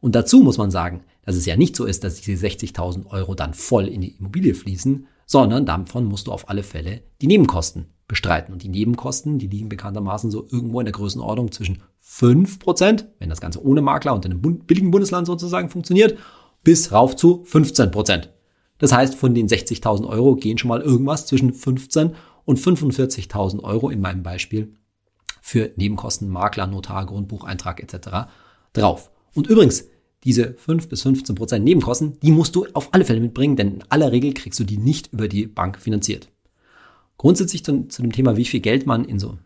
Und 0.00 0.14
dazu 0.14 0.40
muss 0.40 0.58
man 0.58 0.70
sagen, 0.70 1.04
dass 1.24 1.36
es 1.36 1.46
ja 1.46 1.56
nicht 1.56 1.76
so 1.76 1.84
ist, 1.84 2.04
dass 2.04 2.20
diese 2.20 2.46
60.000 2.46 3.06
Euro 3.06 3.34
dann 3.34 3.54
voll 3.54 3.86
in 3.86 4.00
die 4.00 4.16
Immobilie 4.16 4.54
fließen, 4.54 5.06
sondern 5.26 5.66
davon 5.66 6.06
musst 6.06 6.26
du 6.26 6.32
auf 6.32 6.48
alle 6.48 6.62
Fälle 6.62 7.02
die 7.20 7.26
Nebenkosten 7.26 7.86
bestreiten. 8.08 8.52
Und 8.52 8.62
die 8.62 8.68
Nebenkosten, 8.68 9.38
die 9.38 9.46
liegen 9.46 9.68
bekanntermaßen 9.68 10.30
so 10.30 10.46
irgendwo 10.50 10.80
in 10.80 10.86
der 10.86 10.92
Größenordnung 10.92 11.52
zwischen 11.52 11.82
5%, 12.04 13.04
wenn 13.18 13.30
das 13.30 13.40
Ganze 13.40 13.64
ohne 13.64 13.82
Makler 13.82 14.14
und 14.14 14.24
in 14.24 14.32
einem 14.32 14.58
billigen 14.64 14.90
Bundesland 14.90 15.26
sozusagen 15.26 15.70
funktioniert, 15.70 16.18
bis 16.64 16.92
rauf 16.92 17.14
zu 17.14 17.44
15%. 17.48 18.28
Das 18.80 18.92
heißt, 18.92 19.14
von 19.14 19.34
den 19.34 19.46
60.000 19.46 20.08
Euro 20.08 20.34
gehen 20.34 20.58
schon 20.58 20.68
mal 20.68 20.80
irgendwas 20.80 21.26
zwischen 21.26 21.52
15 21.52 22.14
und 22.44 22.58
45.000 22.58 23.62
Euro 23.62 23.90
in 23.90 24.00
meinem 24.00 24.22
Beispiel 24.22 24.74
für 25.42 25.70
Nebenkosten, 25.76 26.28
Makler, 26.28 26.66
Notar, 26.66 27.06
Grundbucheintrag 27.06 27.80
etc. 27.80 28.30
drauf. 28.72 29.10
Und 29.34 29.46
übrigens, 29.46 29.84
diese 30.24 30.54
5 30.54 30.88
bis 30.88 31.02
15 31.02 31.34
Prozent 31.34 31.64
Nebenkosten, 31.64 32.18
die 32.20 32.32
musst 32.32 32.56
du 32.56 32.66
auf 32.72 32.92
alle 32.92 33.04
Fälle 33.04 33.20
mitbringen, 33.20 33.56
denn 33.56 33.74
in 33.74 33.84
aller 33.90 34.12
Regel 34.12 34.34
kriegst 34.34 34.58
du 34.58 34.64
die 34.64 34.78
nicht 34.78 35.12
über 35.12 35.28
die 35.28 35.46
Bank 35.46 35.78
finanziert. 35.78 36.28
Grundsätzlich 37.16 37.64
zu, 37.64 37.86
zu 37.88 38.02
dem 38.02 38.12
Thema, 38.12 38.36
wie 38.36 38.44
viel 38.46 38.60
Geld 38.60 38.86
man 38.86 39.04
in 39.04 39.18
so 39.18 39.38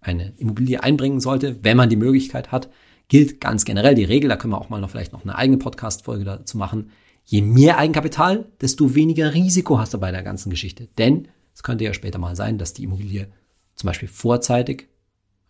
eine 0.00 0.32
Immobilie 0.38 0.82
einbringen 0.82 1.20
sollte, 1.20 1.58
wenn 1.62 1.76
man 1.76 1.90
die 1.90 1.96
Möglichkeit 1.96 2.50
hat, 2.50 2.70
gilt 3.08 3.40
ganz 3.40 3.64
generell 3.64 3.94
die 3.94 4.04
Regel, 4.04 4.28
da 4.28 4.36
können 4.36 4.54
wir 4.54 4.60
auch 4.60 4.70
mal 4.70 4.80
noch 4.80 4.90
vielleicht 4.90 5.12
noch 5.12 5.22
eine 5.22 5.36
eigene 5.36 5.58
Podcast-Folge 5.58 6.24
dazu 6.24 6.56
machen. 6.56 6.90
Je 7.30 7.42
mehr 7.42 7.78
Eigenkapital, 7.78 8.46
desto 8.60 8.96
weniger 8.96 9.32
Risiko 9.34 9.78
hast 9.78 9.94
du 9.94 9.98
bei 9.98 10.10
der 10.10 10.24
ganzen 10.24 10.50
Geschichte. 10.50 10.88
Denn 10.98 11.28
es 11.54 11.62
könnte 11.62 11.84
ja 11.84 11.94
später 11.94 12.18
mal 12.18 12.34
sein, 12.34 12.58
dass 12.58 12.72
die 12.72 12.82
Immobilie 12.82 13.28
zum 13.76 13.86
Beispiel 13.86 14.08
vorzeitig, 14.08 14.88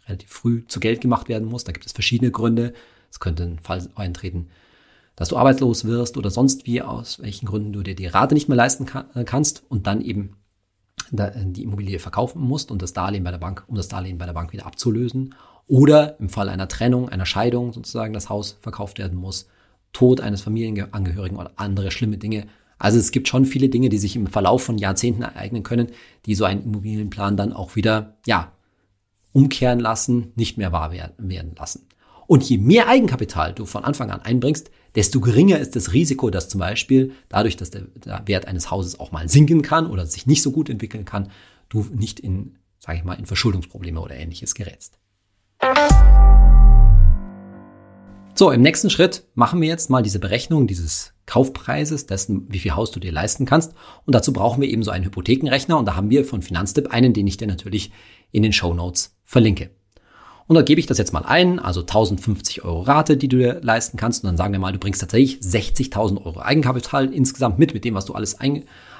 relativ 0.07 0.29
früh 0.29 0.67
zu 0.67 0.79
Geld 0.79 1.01
gemacht 1.01 1.31
werden 1.31 1.49
muss. 1.49 1.65
Da 1.65 1.73
gibt 1.73 1.87
es 1.87 1.93
verschiedene 1.93 2.33
Gründe. 2.33 2.75
Es 3.11 3.19
könnte 3.19 3.45
ein 3.45 3.61
Fall 3.61 3.89
eintreten, 3.95 4.49
dass 5.17 5.31
du 5.31 5.39
arbeitslos 5.39 5.87
wirst 5.87 6.19
oder 6.19 6.29
sonst 6.29 6.67
wie, 6.67 6.83
aus 6.83 7.19
welchen 7.23 7.47
Gründen 7.47 7.73
du 7.73 7.83
dir 7.83 7.95
die 7.95 8.09
Rate 8.09 8.35
nicht 8.35 8.51
mehr 8.51 8.59
leisten 8.59 8.85
kann, 8.85 9.07
kannst 9.25 9.63
und 9.71 9.87
dann 9.87 10.03
eben 10.03 10.37
die 11.11 11.63
Immobilie 11.63 11.99
verkaufen 11.99 12.43
musst 12.43 12.71
und 12.71 12.83
das 12.83 12.93
Darlehen 12.93 13.25
bei 13.25 13.31
der 13.31 13.39
Bank, 13.39 13.65
um 13.69 13.75
das 13.75 13.89
Darlehen 13.89 14.19
bei 14.19 14.27
der 14.27 14.35
Bank 14.35 14.53
wieder 14.53 14.67
abzulösen. 14.67 15.35
Oder 15.67 16.21
im 16.21 16.29
Fall 16.29 16.51
einer 16.51 16.69
Trennung, 16.69 17.09
einer 17.09 17.25
Scheidung 17.25 17.73
sozusagen 17.73 18.13
das 18.13 18.29
Haus 18.29 18.59
verkauft 18.61 18.99
werden 18.99 19.17
muss, 19.17 19.49
Tod 19.93 20.21
eines 20.21 20.43
Familienangehörigen 20.43 21.37
oder 21.37 21.53
andere 21.57 21.91
schlimme 21.91 22.19
Dinge. 22.19 22.47
Also 22.79 22.99
es 22.99 23.11
gibt 23.11 23.29
schon 23.29 23.45
viele 23.45 23.69
Dinge, 23.69 23.89
die 23.89 23.99
sich 23.99 24.17
im 24.17 24.27
Verlauf 24.27 24.63
von 24.63 24.79
Jahrzehnten 24.79 25.23
ereignen 25.23 25.63
können, 25.63 25.89
die 26.27 26.35
so 26.35 26.45
einen 26.45 26.63
Immobilienplan 26.63 27.37
dann 27.37 27.53
auch 27.53 27.77
wieder, 27.77 28.17
ja, 28.27 28.53
umkehren 29.33 29.81
lassen, 29.81 30.33
nicht 30.35 30.59
mehr 30.59 30.73
wahr 30.73 30.93
werden 30.93 31.55
lassen. 31.57 31.87
Und 32.27 32.49
je 32.49 32.59
mehr 32.59 32.89
Eigenkapital 32.89 33.55
du 33.55 33.67
von 33.67 33.85
Anfang 33.85 34.11
an 34.11 34.23
einbringst, 34.23 34.71
desto 34.95 35.21
geringer 35.21 35.59
ist 35.59 35.75
das 35.75 35.93
Risiko, 35.93 36.31
dass 36.31 36.49
zum 36.49 36.61
Beispiel 36.61 37.13
dadurch, 37.29 37.57
dass 37.57 37.71
der, 37.71 37.87
Wert 38.27 38.47
eines 38.47 38.71
Hauses 38.71 39.01
auch 39.01 39.13
mal 39.13 39.29
sinken 39.29 39.63
kann 39.63 39.91
oder 39.91 40.07
sich 40.07 40.27
nicht 40.27 40.43
so 40.43 40.53
gut 40.53 40.71
entwickeln 40.71 41.05
kann, 41.05 41.31
du 41.69 41.87
nicht 41.93 42.21
in, 42.21 42.57
sage 42.79 42.99
ich 42.99 43.05
mal, 43.05 43.15
in 43.15 43.27
Verschuldungsprobleme 43.27 44.01
oder 44.01 44.15
ähnliches 44.15 44.55
gerätst. 44.55 45.00
So, 48.35 48.51
im 48.51 48.63
nächsten 48.63 48.89
Schritt 48.89 49.25
machen 49.35 49.61
wir 49.61 49.69
jetzt 49.69 49.91
mal 49.91 50.03
diese 50.03 50.19
Berechnung 50.19 50.67
dieses 50.67 51.13
Kaufpreises, 51.27 52.07
dessen, 52.07 52.47
wie 52.49 52.59
viel 52.59 52.73
Haus 52.73 52.91
du 52.91 52.99
dir 52.99 53.13
leisten 53.13 53.45
kannst. 53.45 53.75
Und 54.07 54.15
dazu 54.15 54.33
brauchen 54.33 54.61
wir 54.61 54.69
eben 54.69 54.83
so 54.83 54.91
einen 54.91 55.05
Hypothekenrechner. 55.05 55.79
Und 55.79 55.87
da 55.87 55.95
haben 55.95 56.11
wir 56.11 56.25
von 56.25 56.43
Finanztipp 56.43 56.89
einen, 56.89 57.13
den 57.13 57.27
ich 57.27 57.37
dir 57.37 57.47
natürlich 57.47 57.93
in 58.33 58.43
den 58.43 58.53
Show 58.53 58.75
Notes 58.75 59.17
verlinke. 59.25 59.71
Und 60.49 60.57
da 60.57 60.63
gebe 60.63 60.81
ich 60.81 60.87
das 60.87 60.99
jetzt 60.99 61.13
mal 61.13 61.25
ein, 61.25 61.61
also 61.61 61.83
1050 61.83 62.65
Euro 62.65 62.81
Rate, 62.81 63.17
die 63.17 63.29
du 63.29 63.37
dir 63.37 63.61
leisten 63.63 63.97
kannst. 63.97 64.25
Und 64.25 64.29
dann 64.29 64.37
sagen 64.37 64.53
wir 64.53 64.59
mal, 64.59 64.73
du 64.73 64.81
bringst 64.81 65.01
tatsächlich 65.01 65.39
60.000 65.41 66.25
Euro 66.25 66.41
Eigenkapital 66.41 67.15
insgesamt 67.15 67.61
mit, 67.61 67.73
mit 67.73 67.85
dem, 67.85 67.95
was 67.95 68.07
du 68.07 68.15
alles 68.15 68.39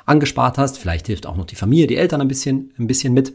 angespart 0.07 0.59
hast. 0.59 0.79
Vielleicht 0.79 1.09
hilft 1.09 1.27
auch 1.27 1.37
noch 1.37 1.47
die 1.47 1.57
Familie, 1.57 1.89
die 1.89 1.97
Eltern 1.97 2.21
ein 2.21 2.29
bisschen, 2.29 2.73
ein 2.79 2.87
bisschen 2.87 3.13
mit. 3.13 3.33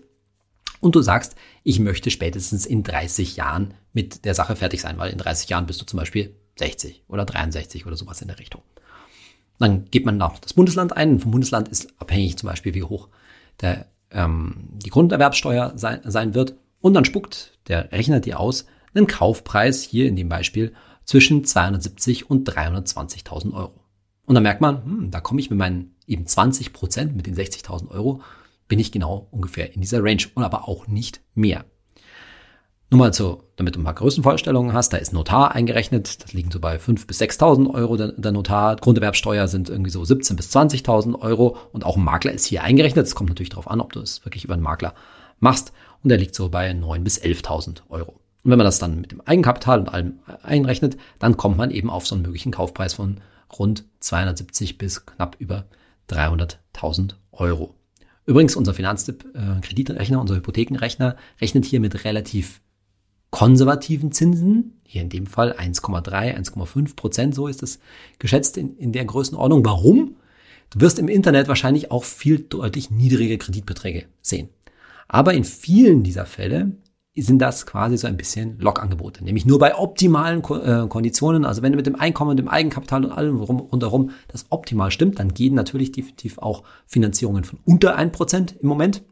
Und 0.79 0.95
du 0.95 1.01
sagst, 1.01 1.35
ich 1.63 1.79
möchte 1.79 2.11
spätestens 2.11 2.65
in 2.65 2.83
30 2.83 3.35
Jahren 3.35 3.73
mit 3.93 4.25
der 4.25 4.33
Sache 4.33 4.55
fertig 4.55 4.81
sein, 4.81 4.97
weil 4.97 5.11
in 5.11 5.17
30 5.17 5.49
Jahren 5.49 5.65
bist 5.65 5.81
du 5.81 5.85
zum 5.85 5.99
Beispiel 5.99 6.35
60 6.57 7.03
oder 7.07 7.25
63 7.25 7.85
oder 7.85 7.95
sowas 7.95 8.21
in 8.21 8.27
der 8.27 8.39
Richtung. 8.39 8.61
Dann 9.59 9.85
gibt 9.85 10.05
man 10.05 10.21
auch 10.21 10.39
das 10.39 10.53
Bundesland 10.53 10.95
ein. 10.95 11.19
Vom 11.19 11.31
Bundesland 11.31 11.69
ist 11.69 11.93
abhängig 11.99 12.38
zum 12.38 12.49
Beispiel, 12.49 12.73
wie 12.73 12.83
hoch 12.83 13.09
der, 13.61 13.88
ähm, 14.11 14.69
die 14.83 14.89
Grunderwerbsteuer 14.89 15.73
sein, 15.75 16.01
sein 16.03 16.33
wird. 16.33 16.55
Und 16.81 16.93
dann 16.93 17.05
spuckt 17.05 17.57
der 17.67 17.91
Rechner 17.91 18.19
dir 18.19 18.39
aus 18.39 18.65
einen 18.93 19.07
Kaufpreis 19.07 19.81
hier 19.81 20.07
in 20.07 20.15
dem 20.15 20.29
Beispiel 20.29 20.73
zwischen 21.03 21.43
270 21.43 22.29
und 22.29 22.49
320.000 22.49 23.53
Euro. 23.53 23.79
Und 24.25 24.35
dann 24.35 24.43
merkt 24.43 24.61
man, 24.61 24.83
hm, 24.83 25.11
da 25.11 25.19
komme 25.19 25.39
ich 25.39 25.49
mit 25.49 25.59
meinen 25.59 25.95
eben 26.07 26.25
20 26.25 26.73
Prozent, 26.73 27.15
mit 27.15 27.27
den 27.27 27.35
60.000 27.35 27.89
Euro, 27.89 28.21
bin 28.67 28.80
ich 28.80 28.91
genau 28.91 29.28
ungefähr 29.32 29.73
in 29.73 29.82
dieser 29.82 30.04
Range 30.04 30.23
und 30.34 30.43
aber 30.43 30.67
auch 30.67 30.88
nicht 30.88 31.21
mehr. 31.34 31.65
Nur 32.91 32.99
mal 32.99 33.13
so, 33.13 33.43
damit 33.56 33.75
du 33.75 33.80
ein 33.80 33.84
paar 33.84 33.95
Größenvorstellungen 33.95 34.73
hast, 34.73 34.93
da 34.93 34.97
ist 34.97 35.12
Notar 35.12 35.56
eingerechnet, 35.56 36.23
das 36.23 36.34
liegen 36.34 36.51
so 36.51 36.60
bei 36.60 36.78
5.000 36.78 37.08
bis 37.08 37.19
6.000 37.19 37.73
Euro 37.73 37.97
der, 37.97 38.12
der 38.12 38.32
Notar, 38.32 38.75
Grunderwerbsteuer 38.75 39.47
sind 39.47 39.69
irgendwie 39.69 39.89
so 39.89 40.01
17.000 40.01 40.36
bis 40.36 40.56
20.000 40.56 41.19
Euro 41.19 41.58
und 41.73 41.84
auch 41.84 41.97
ein 41.97 42.04
Makler 42.04 42.32
ist 42.32 42.45
hier 42.45 42.63
eingerechnet. 42.63 43.08
Es 43.08 43.15
kommt 43.15 43.30
natürlich 43.30 43.49
darauf 43.49 43.69
an, 43.69 43.82
ob 43.82 43.91
du 43.91 44.01
es 44.01 44.23
wirklich 44.23 44.45
über 44.45 44.54
einen 44.54 44.63
Makler 44.63 44.93
machst 45.39 45.73
und 46.04 46.10
der 46.10 46.19
liegt 46.19 46.36
so 46.36 46.49
bei 46.49 46.69
9.000 46.71 46.99
bis 46.99 47.21
11.000 47.21 47.82
Euro. 47.89 48.12
Und 48.43 48.51
wenn 48.51 48.60
man 48.60 48.65
das 48.65 48.78
dann 48.78 49.01
mit 49.01 49.12
dem 49.12 49.21
Eigenkapital 49.21 49.80
und 49.80 49.89
allem 49.89 50.19
einrechnet, 50.43 50.97
dann 51.17 51.36
kommt 51.36 51.58
man 51.58 51.71
eben 51.71 51.89
auf 51.89 52.06
so 52.06 52.13
einen 52.13 52.21
möglichen 52.21 52.51
Kaufpreis 52.51 52.93
von 52.93 53.19
rund 53.58 53.86
270 53.99 54.78
bis 54.78 55.08
knapp 55.08 55.36
über 55.39 55.65
300.000 56.10 57.15
Euro. 57.32 57.73
Übrigens, 58.25 58.55
unser 58.55 58.73
Finanztipp-Kreditrechner, 58.73 60.17
äh, 60.17 60.21
unser 60.21 60.35
Hypothekenrechner 60.35 61.15
rechnet 61.39 61.65
hier 61.65 61.79
mit 61.79 62.03
relativ 62.05 62.61
konservativen 63.29 64.11
Zinsen, 64.11 64.79
hier 64.83 65.01
in 65.01 65.09
dem 65.09 65.27
Fall 65.27 65.53
1,3, 65.53 66.35
1,5 66.35 66.95
Prozent, 66.95 67.35
so 67.35 67.47
ist 67.47 67.61
es 67.63 67.79
geschätzt 68.17 68.57
in, 68.57 68.77
in 68.77 68.93
der 68.93 69.05
Größenordnung. 69.05 69.65
Warum? 69.65 70.15
Du 70.69 70.79
wirst 70.79 70.99
im 70.99 71.07
Internet 71.07 71.47
wahrscheinlich 71.47 71.91
auch 71.91 72.03
viel 72.03 72.39
deutlich 72.39 72.89
niedrige 72.89 73.38
Kreditbeträge 73.38 74.05
sehen. 74.21 74.49
Aber 75.07 75.33
in 75.33 75.43
vielen 75.43 76.03
dieser 76.03 76.25
Fälle 76.25 76.71
sind 77.21 77.39
das 77.39 77.65
quasi 77.65 77.97
so 77.97 78.08
ein 78.08 78.17
bisschen 78.17 78.60
Lockangebote, 78.60 79.23
nämlich 79.23 79.45
nur 79.45 79.58
bei 79.58 79.75
optimalen 79.75 80.39
äh, 80.39 80.88
Konditionen. 80.88 81.45
Also 81.45 81.62
wenn 81.62 81.71
du 81.71 81.78
mit 81.78 81.88
dem 81.88 81.95
Einkommen, 81.95 82.36
dem 82.36 82.49
Eigenkapital 82.49 83.06
und 83.06 83.12
allem 83.12 83.39
rundherum 83.39 84.12
das 84.28 84.47
optimal 84.49 84.91
stimmt, 84.91 85.19
dann 85.19 85.34
gehen 85.34 85.56
natürlich 85.56 85.93
definitiv 85.93 86.38
auch 86.39 86.63
Finanzierungen 86.86 87.45
von 87.45 87.60
unter 87.63 87.95
ein 87.95 88.12
Prozent 88.12 88.56
im 88.60 88.67
Moment. 88.67 89.04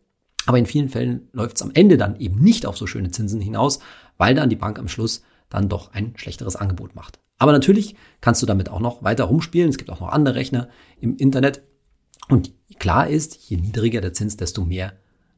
Aber 0.45 0.57
in 0.59 0.65
vielen 0.65 0.89
Fällen 0.89 1.29
läuft 1.31 1.55
es 1.55 1.61
am 1.61 1.71
Ende 1.73 1.97
dann 1.97 2.17
eben 2.17 2.41
nicht 2.41 2.65
auf 2.65 2.77
so 2.77 2.87
schöne 2.87 3.11
Zinsen 3.11 3.39
hinaus, 3.39 3.79
weil 4.17 4.35
dann 4.35 4.49
die 4.49 4.57
Bank 4.57 4.77
am 4.79 4.89
Schluss 4.89 5.23
dann 5.49 5.69
doch 5.69 5.93
ein 5.93 6.13
schlechteres 6.17 6.57
Angebot 6.57 6.95
macht. 6.95 7.19
Aber 7.37 7.53
natürlich 7.53 7.95
kannst 8.19 8.41
du 8.41 8.45
damit 8.45 8.69
auch 8.69 8.79
noch 8.79 9.03
weiter 9.03 9.25
rumspielen. 9.25 9.69
Es 9.69 9.77
gibt 9.77 9.89
auch 9.89 10.01
noch 10.01 10.09
andere 10.09 10.35
Rechner 10.35 10.67
im 10.99 11.15
Internet. 11.15 11.61
Und 12.27 12.53
klar 12.79 13.07
ist, 13.07 13.49
je 13.49 13.57
niedriger 13.57 14.01
der 14.01 14.13
Zins, 14.13 14.35
desto 14.35 14.63
mehr 14.65 14.93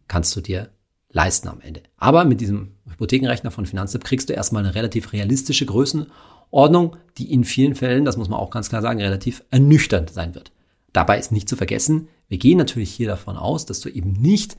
kannst 0.08 0.36
du 0.36 0.41
dir 0.41 0.69
leisten 1.15 1.47
am 1.47 1.62
Ende. 1.62 1.82
Aber 1.97 2.25
mit 2.25 2.41
diesem 2.41 2.73
Hypothekenrechner 2.89 3.49
von 3.49 3.65
Finanztipp 3.65 4.04
kriegst 4.04 4.30
du 4.30 4.34
erstmal 4.34 4.65
eine 4.65 4.75
relativ 4.75 5.13
realistische 5.13 5.65
Größenordnung, 5.65 6.97
die 7.17 7.32
in 7.32 7.45
vielen 7.45 7.73
Fällen, 7.73 8.04
das 8.04 8.17
muss 8.17 8.28
man 8.28 8.38
auch 8.38 8.51
ganz 8.51 8.67
klar 8.67 8.82
sagen, 8.82 9.01
relativ 9.01 9.41
ernüchternd 9.49 10.10
sein 10.12 10.36
wird. 10.36 10.51
Dabei 10.91 11.17
ist 11.17 11.32
nicht 11.32 11.47
zu 11.47 11.56
vergessen, 11.56 12.10
wir 12.28 12.38
gehen 12.38 12.58
natürlich 12.58 12.91
hier 12.91 13.08
davon 13.08 13.38
aus, 13.38 13.65
dass 13.65 13.80
du 13.80 13.88
eben 13.88 14.12
nicht 14.12 14.58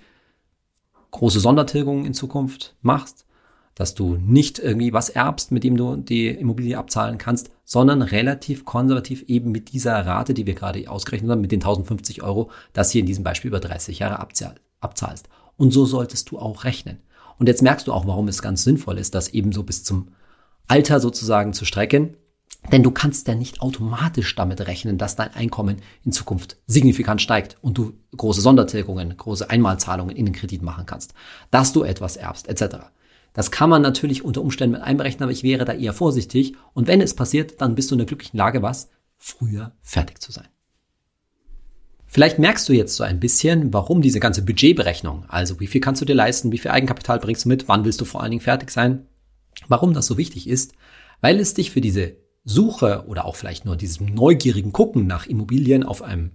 große 1.11 1.41
Sondertilgungen 1.41 2.07
in 2.07 2.15
Zukunft 2.15 2.75
machst, 2.81 3.27
dass 3.75 3.95
du 3.95 4.17
nicht 4.17 4.59
irgendwie 4.59 4.95
was 4.95 5.11
erbst, 5.11 5.53
mit 5.53 5.63
dem 5.63 5.77
du 5.77 5.97
die 5.97 6.29
Immobilie 6.29 6.79
abzahlen 6.79 7.19
kannst, 7.19 7.51
sondern 7.65 8.01
relativ 8.01 8.65
konservativ 8.65 9.25
eben 9.29 9.53
mit 9.53 9.73
dieser 9.73 10.07
Rate, 10.07 10.33
die 10.33 10.47
wir 10.47 10.55
gerade 10.55 10.89
ausgerechnet 10.91 11.31
haben, 11.31 11.43
mit 11.43 11.53
den 11.53 11.61
1050 11.61 12.23
Euro, 12.23 12.51
das 12.73 12.93
hier 12.93 13.01
in 13.01 13.07
diesem 13.07 13.25
Beispiel 13.25 13.51
über 13.51 13.61
30 13.61 13.99
Jahre 13.99 14.21
abzahlst. 14.81 15.29
Und 15.57 15.73
so 15.73 15.87
solltest 15.87 16.31
du 16.31 16.39
auch 16.39 16.65
rechnen. 16.65 16.99
Und 17.39 17.49
jetzt 17.49 17.63
merkst 17.63 17.87
du 17.87 17.93
auch, 17.93 18.07
warum 18.07 18.29
es 18.29 18.43
ganz 18.43 18.65
sinnvoll 18.65 18.99
ist, 18.99 19.15
das 19.15 19.29
eben 19.29 19.53
so 19.53 19.63
bis 19.63 19.85
zum 19.85 20.09
Alter 20.69 21.01
sozusagen 21.01 21.53
zu 21.53 21.65
strecken. 21.65 22.17
Denn 22.73 22.83
du 22.83 22.91
kannst 22.91 23.29
ja 23.29 23.35
nicht 23.35 23.61
automatisch 23.61 24.35
damit 24.35 24.67
rechnen, 24.67 24.99
dass 24.99 25.15
dein 25.15 25.35
Einkommen 25.35 25.77
in 26.05 26.13
Zukunft 26.13 26.57
signifikant 26.67 27.23
steigt 27.23 27.57
und 27.63 27.79
du 27.79 27.93
große 28.17 28.41
Sondertilgungen, 28.41 29.17
große 29.17 29.49
Einmalzahlungen 29.49 30.17
in 30.17 30.25
den 30.25 30.35
Kredit 30.35 30.63
machen 30.63 30.85
kannst, 30.85 31.15
dass 31.51 31.73
du 31.73 31.85
etwas 31.85 32.17
erbst, 32.17 32.49
etc. 32.49 32.87
Das 33.35 33.51
kann 33.51 33.71
man 33.71 33.83
natürlich 33.83 34.25
unter 34.25 34.41
Umständen 34.41 34.73
mit 34.73 34.83
einberechnen, 34.83 35.23
aber 35.23 35.33
ich 35.33 35.45
wäre 35.45 35.65
da 35.65 35.75
eher 35.75 35.93
vorsichtig. 35.93 36.57
Und 36.73 36.89
wenn 36.89 37.01
es 37.01 37.15
passiert, 37.15 37.61
dann 37.61 37.75
bist 37.75 37.91
du 37.91 37.95
in 37.95 37.99
der 37.99 38.07
glücklichen 38.07 38.39
Lage, 38.39 38.63
was? 38.63 38.89
Früher 39.17 39.73
fertig 39.83 40.21
zu 40.21 40.33
sein. 40.33 40.49
Vielleicht 42.17 42.39
merkst 42.39 42.67
du 42.67 42.73
jetzt 42.73 42.97
so 42.97 43.05
ein 43.05 43.21
bisschen, 43.21 43.75
warum 43.75 44.01
diese 44.01 44.21
ganze 44.21 44.41
Budgetberechnung, 44.41 45.27
also 45.29 45.61
wie 45.61 45.67
viel 45.67 45.83
kannst 45.83 46.01
du 46.01 46.07
dir 46.07 46.15
leisten, 46.15 46.51
wie 46.51 46.57
viel 46.57 46.71
Eigenkapital 46.71 47.19
bringst 47.19 47.45
du 47.45 47.51
mit, 47.51 47.69
wann 47.69 47.85
willst 47.85 48.01
du 48.01 48.07
vor 48.07 48.23
allen 48.23 48.31
Dingen 48.31 48.41
fertig 48.41 48.71
sein, 48.71 49.05
warum 49.69 49.93
das 49.93 50.07
so 50.07 50.17
wichtig 50.17 50.49
ist, 50.49 50.73
weil 51.21 51.39
es 51.39 51.53
dich 51.53 51.71
für 51.71 51.83
diese 51.83 52.17
Suche 52.43 53.05
oder 53.07 53.27
auch 53.27 53.37
vielleicht 53.37 53.67
nur 53.67 53.77
diesem 53.77 54.07
neugierigen 54.07 54.73
Gucken 54.73 55.07
nach 55.07 55.27
Immobilien 55.27 55.83
auf 55.83 56.01
einem 56.01 56.31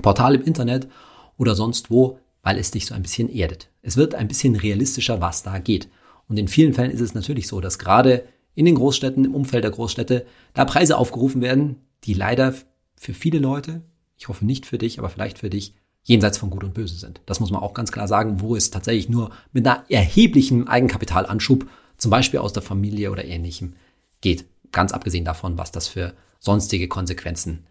Portal 0.00 0.36
im 0.36 0.42
Internet 0.42 0.88
oder 1.36 1.54
sonst 1.54 1.90
wo, 1.90 2.18
weil 2.42 2.56
es 2.56 2.70
dich 2.70 2.86
so 2.86 2.94
ein 2.94 3.02
bisschen 3.02 3.28
erdet. 3.28 3.68
Es 3.82 3.98
wird 3.98 4.14
ein 4.14 4.28
bisschen 4.28 4.56
realistischer, 4.56 5.20
was 5.20 5.42
da 5.42 5.58
geht. 5.58 5.90
Und 6.30 6.38
in 6.38 6.48
vielen 6.48 6.72
Fällen 6.72 6.90
ist 6.90 7.02
es 7.02 7.12
natürlich 7.12 7.46
so, 7.46 7.60
dass 7.60 7.78
gerade 7.78 8.24
in 8.54 8.64
den 8.64 8.76
Großstädten, 8.76 9.26
im 9.26 9.34
Umfeld 9.34 9.64
der 9.64 9.70
Großstädte, 9.70 10.24
da 10.54 10.64
Preise 10.64 10.96
aufgerufen 10.96 11.42
werden, 11.42 11.76
die 12.04 12.14
leider 12.14 12.54
für 12.96 13.12
viele 13.12 13.38
Leute, 13.38 13.82
ich 14.16 14.28
hoffe 14.28 14.44
nicht 14.44 14.66
für 14.66 14.78
dich, 14.78 14.98
aber 14.98 15.10
vielleicht 15.10 15.38
für 15.38 15.50
dich, 15.50 15.74
jenseits 16.02 16.38
von 16.38 16.50
Gut 16.50 16.64
und 16.64 16.74
Böse 16.74 16.96
sind. 16.96 17.20
Das 17.26 17.40
muss 17.40 17.50
man 17.50 17.62
auch 17.62 17.74
ganz 17.74 17.90
klar 17.90 18.06
sagen, 18.06 18.40
wo 18.40 18.54
es 18.54 18.70
tatsächlich 18.70 19.08
nur 19.08 19.30
mit 19.52 19.66
einer 19.66 19.84
erheblichen 19.88 20.68
Eigenkapitalanschub, 20.68 21.66
zum 21.96 22.10
Beispiel 22.10 22.40
aus 22.40 22.52
der 22.52 22.62
Familie 22.62 23.10
oder 23.10 23.24
ähnlichem, 23.24 23.74
geht. 24.20 24.44
Ganz 24.70 24.92
abgesehen 24.92 25.24
davon, 25.24 25.56
was 25.56 25.72
das 25.72 25.88
für 25.88 26.14
sonstige 26.40 26.88
Konsequenzen 26.88 27.64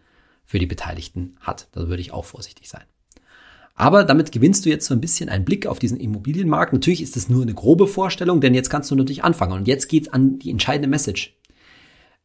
für 0.44 0.58
die 0.58 0.66
Beteiligten 0.66 1.36
hat. 1.40 1.68
Da 1.72 1.88
würde 1.88 2.00
ich 2.00 2.12
auch 2.12 2.24
vorsichtig 2.24 2.68
sein. 2.68 2.82
Aber 3.76 4.04
damit 4.04 4.30
gewinnst 4.30 4.64
du 4.64 4.70
jetzt 4.70 4.86
so 4.86 4.94
ein 4.94 5.00
bisschen 5.00 5.28
einen 5.28 5.44
Blick 5.44 5.66
auf 5.66 5.78
diesen 5.78 5.98
Immobilienmarkt. 5.98 6.72
Natürlich 6.72 7.02
ist 7.02 7.16
es 7.16 7.28
nur 7.28 7.42
eine 7.42 7.54
grobe 7.54 7.86
Vorstellung, 7.86 8.40
denn 8.40 8.54
jetzt 8.54 8.70
kannst 8.70 8.90
du 8.90 8.94
natürlich 8.94 9.24
anfangen. 9.24 9.52
Und 9.52 9.68
jetzt 9.68 9.88
geht's 9.88 10.08
an 10.08 10.38
die 10.38 10.50
entscheidende 10.50 10.88
Message. 10.88 11.36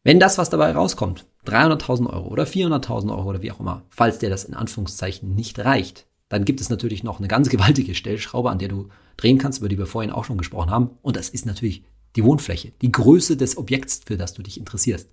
Wenn 0.03 0.19
das, 0.19 0.37
was 0.37 0.49
dabei 0.49 0.71
rauskommt, 0.71 1.25
300.000 1.45 2.09
Euro 2.11 2.27
oder 2.29 2.43
400.000 2.43 3.09
Euro 3.09 3.29
oder 3.29 3.41
wie 3.41 3.51
auch 3.51 3.59
immer, 3.59 3.83
falls 3.89 4.19
dir 4.19 4.29
das 4.29 4.45
in 4.45 4.53
Anführungszeichen 4.53 5.35
nicht 5.35 5.59
reicht, 5.59 6.05
dann 6.29 6.45
gibt 6.45 6.61
es 6.61 6.69
natürlich 6.69 7.03
noch 7.03 7.19
eine 7.19 7.27
ganz 7.27 7.49
gewaltige 7.49 7.95
Stellschraube, 7.95 8.49
an 8.49 8.59
der 8.59 8.69
du 8.69 8.89
drehen 9.17 9.37
kannst, 9.37 9.59
über 9.59 9.67
die 9.67 9.77
wir 9.77 9.87
vorhin 9.87 10.11
auch 10.11 10.23
schon 10.23 10.37
gesprochen 10.37 10.71
haben. 10.71 10.91
Und 11.01 11.15
das 11.15 11.29
ist 11.29 11.45
natürlich 11.45 11.83
die 12.15 12.23
Wohnfläche, 12.23 12.71
die 12.81 12.91
Größe 12.91 13.35
des 13.35 13.57
Objekts, 13.57 14.01
für 14.05 14.17
das 14.17 14.33
du 14.33 14.41
dich 14.41 14.57
interessierst. 14.57 15.09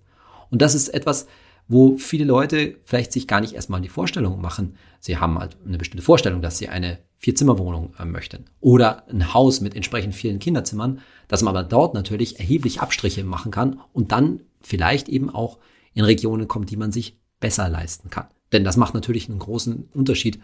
Und 0.50 0.62
das 0.62 0.74
ist 0.74 0.88
etwas, 0.88 1.26
wo 1.68 1.96
viele 1.98 2.24
Leute 2.24 2.76
vielleicht 2.84 3.12
sich 3.12 3.26
gar 3.26 3.40
nicht 3.40 3.54
erstmal 3.54 3.80
die 3.80 3.88
Vorstellung 3.88 4.40
machen. 4.40 4.76
Sie 5.00 5.16
haben 5.16 5.38
halt 5.38 5.56
eine 5.66 5.78
bestimmte 5.78 6.04
Vorstellung, 6.04 6.42
dass 6.42 6.58
sie 6.58 6.68
eine 6.68 6.98
Vierzimmerwohnung 7.18 7.94
äh, 7.98 8.04
möchten 8.04 8.44
oder 8.60 9.08
ein 9.08 9.34
Haus 9.34 9.60
mit 9.60 9.74
entsprechend 9.74 10.14
vielen 10.14 10.38
Kinderzimmern, 10.38 11.00
dass 11.28 11.42
man 11.42 11.56
aber 11.56 11.66
dort 11.66 11.94
natürlich 11.94 12.38
erheblich 12.38 12.80
Abstriche 12.80 13.24
machen 13.24 13.50
kann 13.50 13.80
und 13.92 14.12
dann 14.12 14.40
vielleicht 14.66 15.08
eben 15.08 15.30
auch 15.30 15.58
in 15.94 16.04
Regionen 16.04 16.48
kommt, 16.48 16.70
die 16.70 16.76
man 16.76 16.92
sich 16.92 17.18
besser 17.40 17.68
leisten 17.68 18.10
kann. 18.10 18.26
Denn 18.52 18.64
das 18.64 18.76
macht 18.76 18.94
natürlich 18.94 19.28
einen 19.28 19.38
großen 19.38 19.88
Unterschied, 19.94 20.40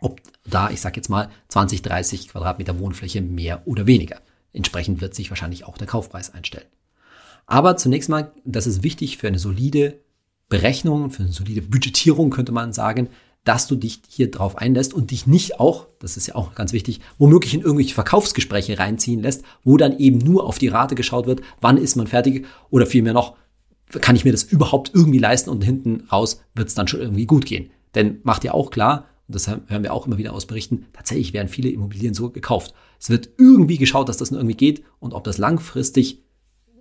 ob 0.00 0.20
da, 0.44 0.70
ich 0.70 0.80
sage 0.80 0.96
jetzt 0.96 1.08
mal, 1.08 1.30
20, 1.48 1.82
30 1.82 2.28
Quadratmeter 2.28 2.78
Wohnfläche 2.78 3.22
mehr 3.22 3.62
oder 3.66 3.86
weniger. 3.86 4.20
Entsprechend 4.52 5.00
wird 5.00 5.14
sich 5.14 5.30
wahrscheinlich 5.30 5.64
auch 5.64 5.78
der 5.78 5.86
Kaufpreis 5.86 6.32
einstellen. 6.32 6.66
Aber 7.46 7.76
zunächst 7.76 8.08
mal, 8.08 8.32
das 8.44 8.66
ist 8.66 8.82
wichtig 8.82 9.18
für 9.18 9.28
eine 9.28 9.38
solide 9.38 10.00
Berechnung, 10.48 11.10
für 11.10 11.22
eine 11.22 11.32
solide 11.32 11.62
Budgetierung 11.62 12.30
könnte 12.30 12.52
man 12.52 12.72
sagen, 12.72 13.08
dass 13.46 13.68
du 13.68 13.76
dich 13.76 14.02
hier 14.08 14.28
drauf 14.30 14.58
einlässt 14.58 14.92
und 14.92 15.12
dich 15.12 15.28
nicht 15.28 15.60
auch, 15.60 15.86
das 16.00 16.16
ist 16.16 16.26
ja 16.26 16.34
auch 16.34 16.56
ganz 16.56 16.72
wichtig, 16.72 17.00
womöglich 17.16 17.54
in 17.54 17.60
irgendwelche 17.60 17.94
Verkaufsgespräche 17.94 18.78
reinziehen 18.78 19.22
lässt, 19.22 19.44
wo 19.62 19.76
dann 19.76 19.98
eben 19.98 20.18
nur 20.18 20.44
auf 20.44 20.58
die 20.58 20.66
Rate 20.66 20.96
geschaut 20.96 21.26
wird, 21.26 21.42
wann 21.60 21.76
ist 21.76 21.94
man 21.94 22.08
fertig 22.08 22.44
oder 22.70 22.86
vielmehr 22.86 23.12
noch, 23.12 23.36
kann 24.00 24.16
ich 24.16 24.24
mir 24.24 24.32
das 24.32 24.42
überhaupt 24.42 24.90
irgendwie 24.94 25.20
leisten 25.20 25.48
und 25.48 25.62
hinten 25.62 26.08
raus 26.10 26.42
wird 26.56 26.66
es 26.66 26.74
dann 26.74 26.88
schon 26.88 27.00
irgendwie 27.00 27.26
gut 27.26 27.46
gehen. 27.46 27.70
Denn 27.94 28.18
macht 28.24 28.42
ja 28.42 28.52
auch 28.52 28.72
klar, 28.72 29.06
und 29.28 29.36
das 29.36 29.46
hören 29.46 29.82
wir 29.84 29.94
auch 29.94 30.08
immer 30.08 30.18
wieder 30.18 30.32
aus 30.32 30.46
Berichten, 30.46 30.86
tatsächlich 30.92 31.32
werden 31.32 31.48
viele 31.48 31.70
Immobilien 31.70 32.14
so 32.14 32.30
gekauft. 32.30 32.74
Es 32.98 33.10
wird 33.10 33.30
irgendwie 33.38 33.78
geschaut, 33.78 34.08
dass 34.08 34.16
das 34.16 34.32
irgendwie 34.32 34.56
geht 34.56 34.82
und 34.98 35.14
ob 35.14 35.22
das 35.22 35.38
langfristig 35.38 36.24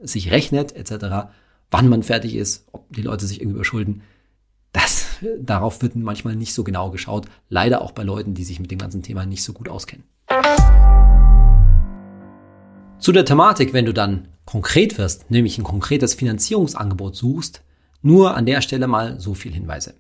sich 0.02 0.32
rechnet 0.32 0.76
etc., 0.76 1.30
wann 1.70 1.90
man 1.90 2.02
fertig 2.02 2.36
ist, 2.36 2.68
ob 2.72 2.92
die 2.92 3.04
Leute 3.04 3.28
sich 3.28 3.40
irgendwie 3.40 3.58
überschulden, 3.58 4.02
das, 4.72 5.05
darauf 5.40 5.82
wird 5.82 5.96
manchmal 5.96 6.36
nicht 6.36 6.54
so 6.54 6.64
genau 6.64 6.92
geschaut. 6.92 7.26
Leider 7.50 7.82
auch 7.82 7.92
bei 7.92 8.04
Leuten, 8.04 8.34
die 8.34 8.44
sich 8.44 8.60
mit 8.60 8.72
dem 8.72 8.80
ganzen 8.80 9.04
Thema 9.04 9.26
nicht 9.26 9.44
so 9.44 9.54
gut 9.54 9.70
auskennen. 9.70 10.06
Zu 13.00 13.12
der 13.12 13.26
Thematik, 13.26 13.74
wenn 13.74 13.86
du 13.86 13.94
dann 13.94 14.30
konkret 14.46 14.98
wirst, 14.98 15.30
nämlich 15.30 15.58
ein 15.58 15.64
konkretes 15.64 16.14
Finanzierungsangebot 16.14 17.16
suchst, 17.16 17.62
nur 18.02 18.36
an 18.36 18.46
der 18.46 18.62
Stelle 18.62 18.88
mal 18.88 19.20
so 19.20 19.34
viel 19.34 19.54
Hinweise. 19.54 19.96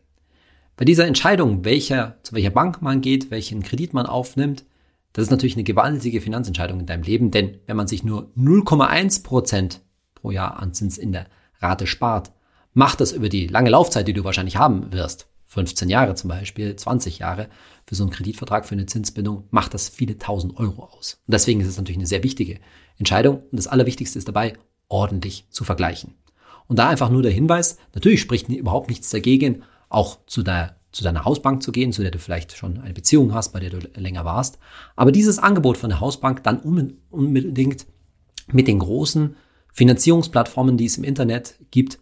Bei 0.77 0.85
dieser 0.85 1.05
Entscheidung, 1.05 1.65
welcher, 1.65 2.17
zu 2.23 2.33
welcher 2.35 2.49
Bank 2.49 2.81
man 2.81 3.01
geht, 3.01 3.31
welchen 3.31 3.63
Kredit 3.63 3.93
man 3.93 4.05
aufnimmt, 4.05 4.65
das 5.13 5.23
ist 5.23 5.31
natürlich 5.31 5.55
eine 5.55 5.63
gewaltige 5.63 6.19
Finanzentscheidung 6.19 6.81
in 6.81 6.85
deinem 6.85 7.03
Leben, 7.03 7.31
denn 7.31 7.59
wenn 7.65 7.77
man 7.77 7.87
sich 7.87 8.03
nur 8.03 8.31
0,1 8.37 9.23
Prozent 9.23 9.81
pro 10.13 10.31
Jahr 10.31 10.59
an 10.59 10.73
Zins 10.73 10.97
in 10.97 11.13
der 11.13 11.27
Rate 11.59 11.87
spart, 11.87 12.31
macht 12.75 13.01
das 13.01 13.13
über 13.13 13.29
die 13.29 13.47
lange 13.47 13.71
Laufzeit, 13.71 14.07
die 14.07 14.13
du 14.13 14.23
wahrscheinlich 14.23 14.57
haben 14.57 14.91
wirst, 14.93 15.27
15 15.47 15.89
Jahre 15.89 16.13
zum 16.15 16.27
Beispiel, 16.27 16.75
20 16.75 17.19
Jahre, 17.19 17.47
für 17.87 17.95
so 17.95 18.03
einen 18.03 18.11
Kreditvertrag, 18.11 18.65
für 18.65 18.75
eine 18.75 18.85
Zinsbindung, 18.85 19.45
macht 19.49 19.73
das 19.73 19.89
viele 19.89 20.19
tausend 20.19 20.57
Euro 20.57 20.83
aus. 20.83 21.21
Und 21.25 21.33
deswegen 21.33 21.61
ist 21.61 21.67
es 21.67 21.77
natürlich 21.77 21.97
eine 21.97 22.07
sehr 22.07 22.23
wichtige 22.23 22.59
Entscheidung. 22.97 23.37
Und 23.37 23.57
das 23.57 23.67
Allerwichtigste 23.67 24.19
ist 24.19 24.27
dabei, 24.27 24.53
ordentlich 24.89 25.45
zu 25.49 25.63
vergleichen. 25.63 26.15
Und 26.67 26.77
da 26.77 26.89
einfach 26.89 27.09
nur 27.09 27.23
der 27.23 27.31
Hinweis, 27.31 27.77
natürlich 27.93 28.21
spricht 28.21 28.49
überhaupt 28.49 28.89
nichts 28.89 29.09
dagegen, 29.09 29.63
auch 29.87 30.19
zu, 30.25 30.43
der, 30.43 30.75
zu 30.91 31.03
deiner 31.03 31.23
Hausbank 31.23 31.63
zu 31.63 31.71
gehen, 31.71 31.93
zu 31.93 32.01
der 32.01 32.11
du 32.11 32.19
vielleicht 32.19 32.57
schon 32.57 32.79
eine 32.79 32.93
Beziehung 32.93 33.33
hast, 33.33 33.53
bei 33.53 33.61
der 33.61 33.69
du 33.69 33.79
länger 33.95 34.25
warst. 34.25 34.59
Aber 34.97 35.13
dieses 35.13 35.39
Angebot 35.39 35.77
von 35.77 35.89
der 35.89 36.01
Hausbank 36.01 36.43
dann 36.43 36.59
unbedingt 36.59 37.85
mit 38.51 38.67
den 38.67 38.79
großen 38.79 39.37
Finanzierungsplattformen, 39.71 40.75
die 40.75 40.85
es 40.85 40.97
im 40.97 41.03
Internet 41.05 41.55
gibt, 41.71 41.99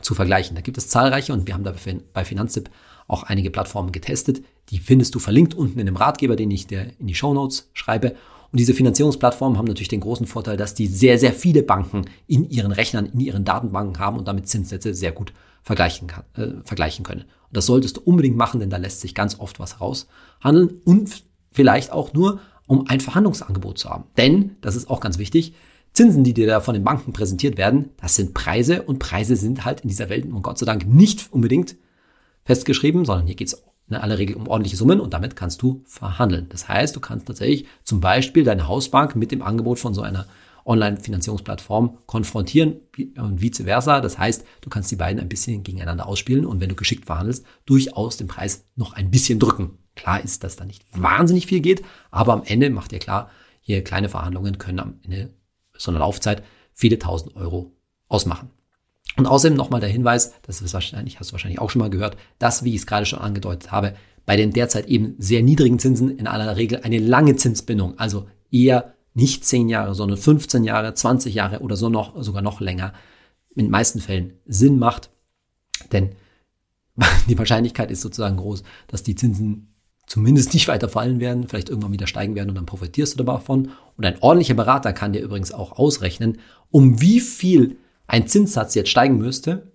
zu 0.00 0.14
vergleichen. 0.14 0.54
Da 0.54 0.62
gibt 0.62 0.78
es 0.78 0.88
zahlreiche 0.88 1.32
und 1.32 1.46
wir 1.46 1.54
haben 1.54 1.64
da 1.64 1.74
bei 2.12 2.24
Finanztipp 2.24 2.70
auch 3.08 3.24
einige 3.24 3.50
Plattformen 3.50 3.92
getestet. 3.92 4.42
Die 4.70 4.78
findest 4.78 5.14
du 5.14 5.18
verlinkt 5.18 5.54
unten 5.54 5.78
in 5.78 5.86
dem 5.86 5.96
Ratgeber, 5.96 6.36
den 6.36 6.50
ich 6.50 6.66
dir 6.66 6.92
in 6.98 7.06
die 7.06 7.14
Show 7.14 7.34
Notes 7.34 7.70
schreibe. 7.72 8.14
Und 8.52 8.58
diese 8.58 8.74
Finanzierungsplattformen 8.74 9.58
haben 9.58 9.66
natürlich 9.66 9.88
den 9.88 10.00
großen 10.00 10.26
Vorteil, 10.26 10.56
dass 10.56 10.74
die 10.74 10.86
sehr, 10.86 11.18
sehr 11.18 11.32
viele 11.32 11.62
Banken 11.62 12.06
in 12.26 12.48
ihren 12.48 12.72
Rechnern, 12.72 13.06
in 13.06 13.20
ihren 13.20 13.44
Datenbanken 13.44 13.98
haben 13.98 14.18
und 14.18 14.28
damit 14.28 14.48
Zinssätze 14.48 14.94
sehr 14.94 15.12
gut 15.12 15.32
vergleichen, 15.62 16.08
kann, 16.08 16.24
äh, 16.36 16.62
vergleichen 16.64 17.04
können. 17.04 17.22
Und 17.22 17.56
das 17.56 17.66
solltest 17.66 17.96
du 17.96 18.00
unbedingt 18.02 18.36
machen, 18.36 18.60
denn 18.60 18.70
da 18.70 18.76
lässt 18.76 19.00
sich 19.00 19.14
ganz 19.14 19.38
oft 19.38 19.60
was 19.60 19.80
raushandeln 19.80 20.80
und 20.84 21.24
vielleicht 21.52 21.92
auch 21.92 22.12
nur, 22.12 22.40
um 22.66 22.86
ein 22.88 23.00
Verhandlungsangebot 23.00 23.78
zu 23.78 23.90
haben. 23.90 24.04
Denn, 24.16 24.56
das 24.60 24.76
ist 24.76 24.88
auch 24.88 25.00
ganz 25.00 25.18
wichtig, 25.18 25.54
Zinsen, 25.92 26.24
die 26.24 26.34
dir 26.34 26.46
da 26.46 26.60
von 26.60 26.74
den 26.74 26.84
Banken 26.84 27.12
präsentiert 27.12 27.58
werden, 27.58 27.90
das 28.00 28.14
sind 28.14 28.32
Preise 28.34 28.82
und 28.82 28.98
Preise 28.98 29.36
sind 29.36 29.64
halt 29.64 29.80
in 29.80 29.88
dieser 29.88 30.08
Welt 30.08 30.24
und 30.24 30.42
Gott 30.42 30.58
sei 30.58 30.66
Dank 30.66 30.86
nicht 30.86 31.32
unbedingt 31.32 31.76
festgeschrieben, 32.44 33.04
sondern 33.04 33.26
hier 33.26 33.36
geht 33.36 33.48
es 33.48 33.64
in 33.88 33.96
aller 33.96 34.18
Regel 34.18 34.36
um 34.36 34.46
ordentliche 34.46 34.76
Summen 34.76 35.00
und 35.00 35.12
damit 35.12 35.34
kannst 35.34 35.62
du 35.62 35.82
verhandeln. 35.84 36.46
Das 36.48 36.68
heißt, 36.68 36.94
du 36.94 37.00
kannst 37.00 37.26
tatsächlich 37.26 37.66
zum 37.82 38.00
Beispiel 38.00 38.44
deine 38.44 38.68
Hausbank 38.68 39.16
mit 39.16 39.32
dem 39.32 39.42
Angebot 39.42 39.80
von 39.80 39.94
so 39.94 40.02
einer 40.02 40.26
Online-Finanzierungsplattform 40.64 41.98
konfrontieren 42.06 42.76
und 43.16 43.42
vice 43.42 43.62
versa. 43.64 44.00
Das 44.00 44.18
heißt, 44.18 44.44
du 44.60 44.70
kannst 44.70 44.90
die 44.90 44.96
beiden 44.96 45.20
ein 45.20 45.28
bisschen 45.28 45.64
gegeneinander 45.64 46.06
ausspielen 46.06 46.46
und 46.46 46.60
wenn 46.60 46.68
du 46.68 46.76
geschickt 46.76 47.06
verhandelst, 47.06 47.44
durchaus 47.66 48.16
den 48.16 48.28
Preis 48.28 48.64
noch 48.76 48.92
ein 48.92 49.10
bisschen 49.10 49.40
drücken. 49.40 49.78
Klar 49.96 50.22
ist, 50.22 50.44
dass 50.44 50.56
da 50.56 50.64
nicht 50.64 50.84
wahnsinnig 50.92 51.46
viel 51.46 51.60
geht, 51.60 51.82
aber 52.10 52.32
am 52.32 52.42
Ende 52.44 52.70
macht 52.70 52.92
dir 52.92 53.00
klar, 53.00 53.30
hier 53.60 53.82
kleine 53.82 54.08
Verhandlungen 54.08 54.58
können 54.58 54.78
am 54.78 54.94
Ende 55.02 55.34
so 55.80 55.90
einer 55.90 56.00
Laufzeit 56.00 56.42
viele 56.74 56.98
tausend 56.98 57.36
Euro 57.36 57.72
ausmachen. 58.08 58.50
Und 59.16 59.26
außerdem 59.26 59.56
nochmal 59.56 59.80
der 59.80 59.88
Hinweis, 59.88 60.32
das 60.42 60.62
ist 60.62 60.72
wahrscheinlich, 60.72 61.18
hast 61.18 61.30
du 61.30 61.32
wahrscheinlich 61.32 61.60
auch 61.60 61.70
schon 61.70 61.80
mal 61.80 61.90
gehört, 61.90 62.16
dass, 62.38 62.64
wie 62.64 62.70
ich 62.70 62.82
es 62.82 62.86
gerade 62.86 63.06
schon 63.06 63.18
angedeutet 63.18 63.72
habe, 63.72 63.94
bei 64.26 64.36
den 64.36 64.52
derzeit 64.52 64.86
eben 64.86 65.14
sehr 65.18 65.42
niedrigen 65.42 65.78
Zinsen 65.78 66.16
in 66.16 66.26
aller 66.26 66.56
Regel 66.56 66.80
eine 66.82 66.98
lange 66.98 67.36
Zinsbindung, 67.36 67.98
also 67.98 68.28
eher 68.50 68.94
nicht 69.14 69.44
10 69.44 69.68
Jahre, 69.68 69.94
sondern 69.94 70.18
15 70.18 70.64
Jahre, 70.64 70.94
20 70.94 71.34
Jahre 71.34 71.60
oder 71.60 71.76
so 71.76 71.88
noch, 71.88 72.22
sogar 72.22 72.42
noch 72.42 72.60
länger, 72.60 72.92
in 73.56 73.66
den 73.66 73.70
meisten 73.70 74.00
Fällen 74.00 74.34
Sinn 74.46 74.78
macht. 74.78 75.10
Denn 75.92 76.10
die 77.28 77.38
Wahrscheinlichkeit 77.38 77.90
ist 77.90 78.02
sozusagen 78.02 78.36
groß, 78.36 78.62
dass 78.86 79.02
die 79.02 79.16
Zinsen 79.16 79.69
zumindest 80.10 80.54
nicht 80.54 80.66
weiter 80.66 80.88
fallen 80.88 81.20
werden, 81.20 81.46
vielleicht 81.46 81.68
irgendwann 81.68 81.92
wieder 81.92 82.08
steigen 82.08 82.34
werden 82.34 82.48
und 82.48 82.56
dann 82.56 82.66
profitierst 82.66 83.18
du 83.18 83.22
davon. 83.22 83.70
Und 83.96 84.04
ein 84.04 84.20
ordentlicher 84.20 84.54
Berater 84.54 84.92
kann 84.92 85.12
dir 85.12 85.20
übrigens 85.20 85.52
auch 85.52 85.78
ausrechnen, 85.78 86.38
um 86.68 87.00
wie 87.00 87.20
viel 87.20 87.76
ein 88.08 88.26
Zinssatz 88.26 88.74
jetzt 88.74 88.90
steigen 88.90 89.18
müsste, 89.18 89.70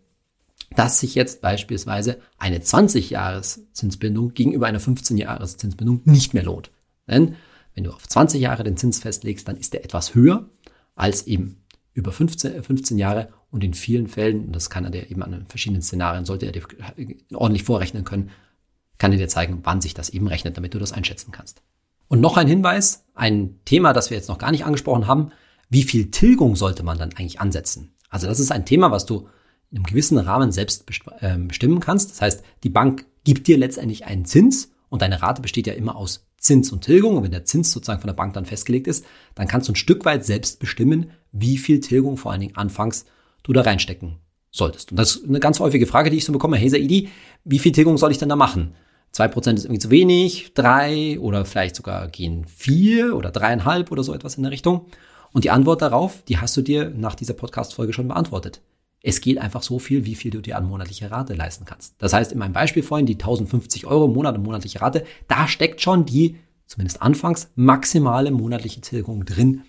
dass 0.76 1.00
sich 1.00 1.16
jetzt 1.16 1.40
beispielsweise 1.40 2.20
eine 2.38 2.60
20-Jahres-Zinsbindung 2.60 4.34
gegenüber 4.34 4.68
einer 4.68 4.82
15-Jahres-Zinsbindung 4.82 6.02
nicht 6.04 6.34
mehr 6.34 6.44
lohnt. 6.44 6.70
Denn 7.08 7.36
wenn 7.74 7.86
du 7.86 7.92
auf 7.92 8.06
20 8.06 8.42
Jahre 8.42 8.66
den 8.66 8.76
Zins 8.76 9.00
festlegst, 9.00 9.48
dann 9.48 9.56
ist 9.56 9.72
der 9.72 9.86
etwas 9.86 10.16
höher 10.16 10.50
als 10.96 11.28
eben 11.28 11.64
über 11.94 12.12
15, 12.12 12.62
15 12.62 12.98
Jahre 12.98 13.30
und 13.52 13.64
in 13.64 13.74
vielen 13.74 14.08
Fällen, 14.08 14.48
und 14.48 14.54
das 14.54 14.70
kann 14.70 14.84
er 14.84 14.92
dir 14.92 15.10
eben 15.10 15.24
an 15.24 15.46
verschiedenen 15.48 15.82
Szenarien, 15.82 16.26
sollte 16.26 16.46
er 16.46 16.52
dir 16.52 16.64
ordentlich 17.32 17.64
vorrechnen 17.64 18.04
können, 18.04 18.32
kann 18.98 19.12
ich 19.12 19.20
dir 19.20 19.28
zeigen, 19.28 19.60
wann 19.64 19.82
sich 19.82 19.94
das 19.94 20.10
eben 20.10 20.28
rechnet, 20.28 20.58
damit 20.58 20.74
du 20.74 20.80
das 20.80 20.94
einschätzen 20.94 21.32
kannst. 21.32 21.62
Und 22.08 22.22
noch 22.22 22.38
ein 22.38 22.48
Hinweis, 22.48 23.06
ein 23.14 23.60
Thema, 23.66 23.94
das 23.94 24.10
wir 24.10 24.18
jetzt 24.18 24.30
noch 24.30 24.38
gar 24.38 24.52
nicht 24.52 24.66
angesprochen 24.66 25.08
haben, 25.08 25.32
wie 25.70 25.84
viel 25.84 26.12
Tilgung 26.12 26.56
sollte 26.56 26.84
man 26.84 26.98
dann 26.98 27.12
eigentlich 27.14 27.40
ansetzen? 27.40 27.94
Also 28.10 28.28
das 28.28 28.40
ist 28.40 28.52
ein 28.52 28.66
Thema, 28.66 28.92
was 28.92 29.06
du 29.06 29.28
in 29.72 29.78
einem 29.78 29.86
gewissen 29.86 30.18
Rahmen 30.18 30.52
selbst 30.52 30.86
ähm, 31.22 31.48
bestimmen 31.48 31.80
kannst. 31.80 32.12
Das 32.12 32.22
heißt, 32.22 32.44
die 32.64 32.70
Bank 32.70 33.06
gibt 33.24 33.48
dir 33.48 33.58
letztendlich 33.58 34.06
einen 34.06 34.26
Zins 34.26 34.72
und 34.90 35.02
deine 35.02 35.22
Rate 35.22 35.42
besteht 35.42 35.68
ja 35.68 35.74
immer 35.74 35.96
aus 35.96 36.28
Zins 36.38 36.72
und 36.72 36.82
Tilgung. 36.82 37.18
Und 37.18 37.24
wenn 37.24 37.32
der 37.32 37.46
Zins 37.46 37.72
sozusagen 37.72 38.00
von 38.00 38.08
der 38.08 38.14
Bank 38.14 38.34
dann 38.34 38.46
festgelegt 38.46 38.88
ist, 38.88 39.06
dann 39.34 39.48
kannst 39.48 39.68
du 39.68 39.74
ein 39.74 39.76
Stück 39.76 40.06
weit 40.06 40.24
selbst 40.24 40.60
bestimmen, 40.60 41.12
wie 41.32 41.58
viel 41.58 41.80
Tilgung 41.80 42.18
vor 42.18 42.32
allen 42.32 42.42
Dingen 42.42 42.56
anfangs 42.56 43.06
du 43.44 43.52
da 43.52 43.62
reinstecken 43.62 44.18
solltest. 44.52 44.92
Und 44.92 44.98
das 44.98 45.16
ist 45.16 45.28
eine 45.28 45.40
ganz 45.40 45.60
häufige 45.60 45.88
Frage, 45.88 46.10
die 46.10 46.18
ich 46.18 46.26
so 46.26 46.32
bekomme. 46.32 46.58
Hey 46.58 46.70
Saidi, 46.70 47.10
wie 47.44 47.60
viel 47.60 47.72
Tilgung 47.72 47.98
soll 47.98 48.12
ich 48.12 48.18
denn 48.18 48.30
da 48.30 48.36
machen? 48.36 48.76
Zwei 49.16 49.30
Prozent 49.30 49.58
ist 49.58 49.64
irgendwie 49.64 49.80
zu 49.80 49.92
wenig, 49.92 50.52
drei 50.56 51.18
oder 51.22 51.46
vielleicht 51.46 51.78
sogar 51.78 52.10
gehen 52.10 52.44
vier 52.48 53.16
oder 53.16 53.32
dreieinhalb 53.32 53.90
oder 53.90 54.04
so 54.04 54.14
etwas 54.14 54.36
in 54.36 54.44
der 54.44 54.52
Richtung. 54.52 54.88
Und 55.32 55.46
die 55.46 55.52
Antwort 55.52 55.82
darauf, 55.82 56.22
die 56.24 56.38
hast 56.40 56.58
du 56.58 56.62
dir 56.62 56.90
nach 56.90 57.16
dieser 57.16 57.34
Podcast-Folge 57.34 57.94
schon 57.94 58.10
beantwortet. 58.10 58.60
Es 59.02 59.22
geht 59.22 59.38
einfach 59.38 59.62
so 59.62 59.80
viel, 59.80 60.04
wie 60.04 60.16
viel 60.16 60.32
du 60.32 60.42
dir 60.42 60.58
an 60.58 60.68
monatlicher 60.68 61.12
Rate 61.12 61.34
leisten 61.34 61.64
kannst. 61.64 61.96
Das 62.00 62.12
heißt, 62.12 62.34
in 62.34 62.40
meinem 62.40 62.52
Beispiel 62.52 62.84
vorhin, 62.84 63.06
die 63.06 63.14
1050 63.14 63.88
Euro 63.88 64.10
Monat 64.10 64.38
monatliche 64.38 64.82
Rate, 64.82 65.06
da 65.30 65.48
steckt 65.48 65.80
schon 65.80 66.06
die, 66.06 66.36
zumindest 66.66 67.02
anfangs, 67.02 67.48
maximale 67.56 68.32
monatliche 68.32 68.82
Tilgung 68.82 69.24
drin, 69.24 69.62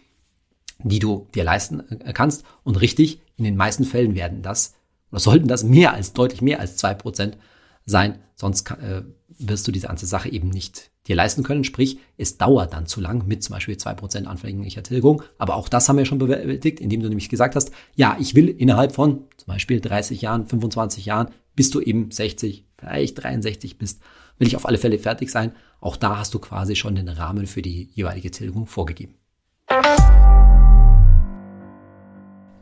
die 0.81 0.99
du 0.99 1.29
dir 1.37 1.45
leisten 1.45 1.85
äh, 2.01 2.13
kannst. 2.13 2.43
Und 2.65 2.81
richtig, 2.81 3.21
in 3.37 3.45
den 3.45 3.57
meisten 3.57 3.85
Fällen 3.85 4.17
werden 4.17 4.43
das 4.43 4.75
oder 5.13 5.21
sollten 5.21 5.47
das 5.47 5.63
mehr 5.63 5.93
als, 5.93 6.15
deutlich 6.15 6.43
mehr 6.43 6.59
als 6.59 6.77
zwei 6.77 6.95
Prozent 6.95 7.39
sein. 7.85 8.19
Sonst 8.35 8.69
äh, 8.73 9.03
wirst 9.39 9.67
du 9.67 9.73
diese 9.73 9.87
ganze 9.87 10.07
Sache 10.07 10.31
eben 10.31 10.49
nicht 10.49 10.91
dir 11.07 11.17
leisten 11.17 11.43
können. 11.43 11.65
Sprich, 11.65 11.99
es 12.17 12.39
dauert 12.39 12.73
dann 12.73 12.87
zu 12.87 13.01
lang 13.01 13.27
mit 13.27 13.43
zum 13.43 13.55
Beispiel 13.55 13.77
zwei 13.77 13.95
Prozent 13.95 14.27
anfänglicher 14.27 14.83
Tilgung. 14.83 15.23
Aber 15.39 15.57
auch 15.57 15.69
das 15.69 15.89
haben 15.89 15.99
wir 15.99 16.05
schon 16.05 16.19
bewältigt, 16.19 16.81
indem 16.81 17.03
du 17.03 17.09
nämlich 17.09 17.29
gesagt 17.29 17.55
hast, 17.55 17.71
ja, 17.95 18.17
ich 18.21 18.35
will 18.35 18.49
innerhalb 18.49 18.95
von 18.95 19.25
zum 19.37 19.47
Beispiel 19.47 19.81
30 19.81 20.21
Jahren, 20.23 20.47
25 20.47 21.07
Jahren, 21.07 21.29
bis 21.55 21.71
du 21.71 21.81
eben 21.81 22.11
60, 22.11 22.65
vielleicht 22.77 23.23
63 23.23 23.79
bist, 23.79 24.01
will 24.39 24.49
ich 24.49 24.57
auf 24.57 24.67
alle 24.67 24.79
Fälle 24.79 24.99
fertig 24.99 25.31
sein. 25.31 25.53
Auch 25.81 25.97
da 25.97 26.19
hast 26.19 26.35
du 26.35 26.39
quasi 26.39 26.77
schon 26.77 26.95
den 26.95 27.09
Rahmen 27.09 27.47
für 27.47 27.63
die 27.63 27.91
jeweilige 27.95 28.31
Tilgung 28.31 28.67
vorgegeben. 28.67 29.15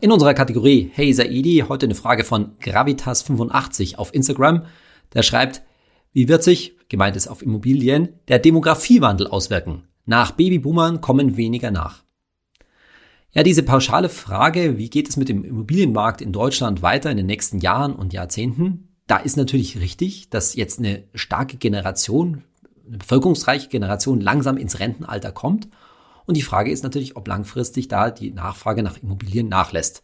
In 0.01 0.13
unserer 0.13 0.35
Kategorie 0.35 0.91
Hey 0.93 1.13
Saidi 1.15 1.65
heute 1.67 1.87
eine 1.87 1.95
Frage 1.95 2.25
von 2.25 2.59
Gravitas85 2.59 3.97
auf 3.97 4.13
Instagram. 4.13 4.67
Der 5.15 5.23
schreibt, 5.23 5.63
wie 6.15 6.29
wird 6.29 6.45
sich, 6.45 6.77
gemeint 6.89 7.17
ist 7.17 7.27
auf 7.27 7.43
Immobilien, 7.43 8.09
der 8.29 8.39
Demografiewandel 8.39 9.27
auswirken? 9.27 9.89
Nach 10.07 10.31
Babyboomern 10.31 11.01
kommen 11.01 11.37
weniger 11.37 11.73
nach. 11.73 12.05
Ja, 13.33 13.43
diese 13.43 13.65
pauschale 13.65 14.09
Frage, 14.09 14.79
wie 14.79 14.89
geht 14.91 15.09
es 15.09 15.17
mit 15.17 15.29
dem 15.29 15.45
Immobilienmarkt 15.45 16.21
in 16.21 16.31
Deutschland 16.31 16.83
weiter 16.83 17.11
in 17.11 17.17
den 17.17 17.27
nächsten 17.27 17.59
Jahren 17.59 17.97
und 17.97 18.13
Jahrzehnten? 18.13 18.95
Da 19.09 19.17
ist 19.17 19.37
natürlich 19.37 19.81
richtig, 19.81 20.31
dass 20.31 20.55
jetzt 20.55 20.79
eine 20.79 21.03
starke 21.15 21.57
Generation, 21.57 22.45
eine 22.87 22.99
bevölkerungsreiche 22.99 23.69
Generation 23.69 24.21
langsam 24.21 24.57
ins 24.57 24.79
Rentenalter 24.79 25.33
kommt 25.33 25.67
und 26.27 26.37
die 26.37 26.43
Frage 26.43 26.71
ist 26.71 26.85
natürlich, 26.85 27.17
ob 27.17 27.27
langfristig 27.27 27.89
da 27.89 28.13
die 28.13 28.31
Nachfrage 28.31 28.85
nach 28.85 28.99
Immobilien 28.99 29.49
nachlässt. 29.49 30.04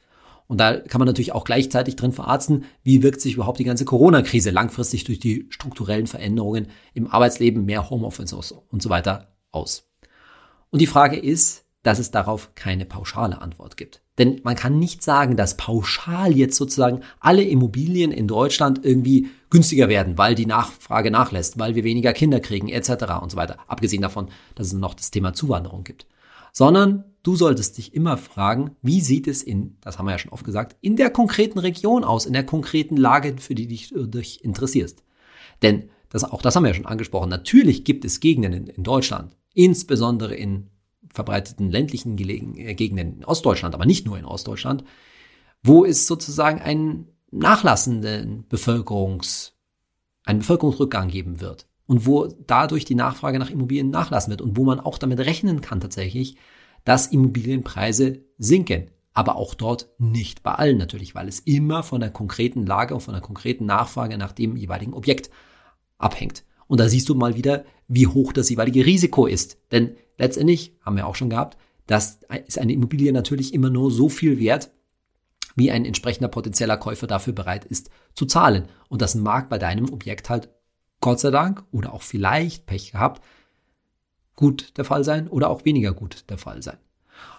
Und 0.51 0.59
da 0.59 0.79
kann 0.79 0.99
man 0.99 1.07
natürlich 1.07 1.31
auch 1.31 1.45
gleichzeitig 1.45 1.95
drin 1.95 2.11
verarzten, 2.11 2.65
wie 2.83 3.05
wirkt 3.05 3.21
sich 3.21 3.35
überhaupt 3.35 3.61
die 3.61 3.65
ganze 3.65 3.85
Corona-Krise 3.85 4.51
langfristig 4.51 5.05
durch 5.05 5.21
die 5.21 5.47
strukturellen 5.51 6.09
Veränderungen 6.09 6.67
im 6.93 7.07
Arbeitsleben, 7.07 7.65
mehr 7.65 7.89
Homeoffice 7.89 8.33
und 8.33 8.83
so 8.83 8.91
weiter 8.91 9.29
aus. 9.53 9.89
Und 10.71 10.81
die 10.81 10.89
Frage 10.89 11.17
ist, 11.17 11.67
dass 11.85 12.01
es 12.01 12.11
darauf 12.11 12.57
keine 12.57 12.85
pauschale 12.85 13.41
Antwort 13.41 13.77
gibt. 13.77 14.03
Denn 14.19 14.41
man 14.43 14.57
kann 14.57 14.81
nicht 14.81 15.05
sagen, 15.05 15.37
dass 15.37 15.57
pauschal 15.57 16.37
jetzt 16.37 16.57
sozusagen 16.57 17.03
alle 17.21 17.45
Immobilien 17.45 18.11
in 18.11 18.27
Deutschland 18.27 18.85
irgendwie 18.85 19.29
günstiger 19.51 19.89
werden, 19.89 20.19
weil 20.19 20.35
die 20.35 20.47
Nachfrage 20.47 21.13
nachlässt, 21.13 21.61
weil 21.61 21.77
wir 21.77 21.85
weniger 21.85 22.13
Kinder 22.13 22.41
kriegen 22.41 22.69
etc. 22.69 23.05
und 23.23 23.31
so 23.31 23.37
weiter. 23.37 23.57
Abgesehen 23.69 24.03
davon, 24.03 24.31
dass 24.57 24.67
es 24.67 24.73
noch 24.73 24.95
das 24.95 25.13
Thema 25.13 25.33
Zuwanderung 25.33 25.85
gibt. 25.85 26.09
Sondern 26.53 27.05
du 27.23 27.37
solltest 27.37 27.79
dich 27.79 27.95
immer 27.95 28.17
fragen, 28.17 28.77
wie 28.83 29.01
sieht 29.01 29.27
es 29.27 29.43
in, 29.43 29.77
das 29.81 29.99
haben 29.99 30.07
wir 30.07 30.13
ja 30.13 30.19
schon 30.19 30.33
oft 30.33 30.45
gesagt, 30.45 30.77
in 30.81 30.97
der 30.97 31.11
konkreten 31.11 31.59
Region 31.59 32.05
aus, 32.05 32.27
in 32.27 32.33
der 32.33 32.45
konkreten 32.45 32.97
Lage, 32.97 33.37
für 33.39 33.55
die 33.55 33.67
dich, 33.67 33.95
äh, 33.95 34.07
dich 34.07 34.45
interessierst. 34.45 35.03
Denn 35.63 35.91
das, 36.09 36.25
auch 36.25 36.43
das 36.43 36.57
haben 36.57 36.65
wir 36.65 36.69
ja 36.69 36.75
schon 36.75 36.87
angesprochen. 36.87 37.29
Natürlich 37.29 37.85
gibt 37.85 38.05
es 38.05 38.21
Gegenden 38.21 38.53
in, 38.53 38.67
in 38.67 38.83
Deutschland, 38.83 39.37
insbesondere 39.55 40.35
in 40.35 40.69
verbreiteten 41.13 41.71
ländlichen 41.71 42.17
Gelegen, 42.17 42.57
äh, 42.57 42.75
Gegenden 42.75 43.19
in 43.19 43.25
Ostdeutschland, 43.25 43.75
aber 43.75 43.87
nicht 43.87 44.07
nur 44.07 44.19
in 44.19 44.25
Ostdeutschland, 44.25 44.85
wo 45.63 45.85
es 45.85 46.07
sozusagen 46.07 46.61
einen 46.61 47.09
nachlassenden 47.31 48.47
Bevölkerungs, 48.49 49.55
einen 50.25 50.41
Bevölkerungsrückgang 50.41 51.09
geben 51.09 51.41
wird 51.41 51.67
und 51.87 52.07
wo 52.07 52.27
dadurch 52.47 52.85
die 52.85 52.95
Nachfrage 52.95 53.39
nach 53.39 53.51
Immobilien 53.51 53.91
nachlassen 53.91 54.31
wird 54.31 54.43
und 54.43 54.57
wo 54.57 54.65
man 54.65 54.81
auch 54.81 54.99
damit 54.99 55.21
rechnen 55.21 55.61
kann 55.61 55.81
tatsächlich, 55.81 56.37
dass 56.85 57.07
Immobilienpreise 57.09 58.25
sinken. 58.39 58.91
Aber 59.13 59.37
auch 59.37 59.55
dort 59.55 59.89
nicht 59.99 60.43
bei 60.43 60.53
allen 60.53 60.79
natürlich, 60.79 61.15
weil 61.15 61.29
es 61.29 61.41
immer 61.41 61.83
von 61.83 62.01
der 62.01 62.11
konkreten 62.11 62.65
Lage 62.65 62.95
und 62.95 63.01
von 63.01 63.15
der 63.15 63.23
konkreten 63.23 63.67
Nachfrage 63.67 64.17
nach 64.17 64.33
dem 64.33 64.57
jeweiligen 64.57 64.95
Objekt 64.95 65.31
abhängt. 65.99 66.45
Und 66.69 66.79
da 66.79 66.89
siehst 66.89 67.09
du 67.09 67.15
mal 67.15 67.35
wieder, 67.35 67.65
wie 67.89 68.07
hoch 68.07 68.33
das 68.33 68.49
jeweilige 68.49 68.87
Risiko 68.87 69.27
ist. 69.27 69.59
Denn 69.73 69.97
letztendlich, 70.19 70.77
haben 70.81 70.97
wir 70.97 71.07
auch 71.07 71.17
schon 71.17 71.31
gehabt, 71.31 71.59
das 71.87 72.21
ist 72.47 72.59
eine 72.59 72.73
Immobilie 72.73 73.13
natürlich 73.13 73.53
immer 73.53 73.71
nur 73.71 73.91
so 73.91 74.09
viel 74.09 74.39
wert, 74.39 74.71
wie 75.57 75.73
ein 75.73 75.85
entsprechender 75.85 76.29
potenzieller 76.29 76.77
Käufer 76.77 77.09
dafür 77.09 77.33
bereit 77.33 77.65
ist 77.65 77.91
zu 78.15 78.27
zahlen. 78.27 78.69
Und 78.89 79.03
das 79.03 79.17
mag 79.17 79.49
bei 79.49 79.59
deinem 79.59 79.93
Objekt 79.93 80.31
halt 80.31 80.51
Gott 81.01 81.19
sei 81.19 81.31
Dank 81.31 81.65
oder 81.73 81.93
auch 81.93 82.03
vielleicht 82.03 82.67
Pech 82.67 82.93
gehabt 82.93 83.23
gut 84.41 84.77
der 84.77 84.85
Fall 84.85 85.05
sein 85.05 85.29
oder 85.29 85.51
auch 85.51 85.65
weniger 85.65 85.93
gut 85.93 86.25
der 86.29 86.39
Fall 86.39 86.63
sein. 86.63 86.79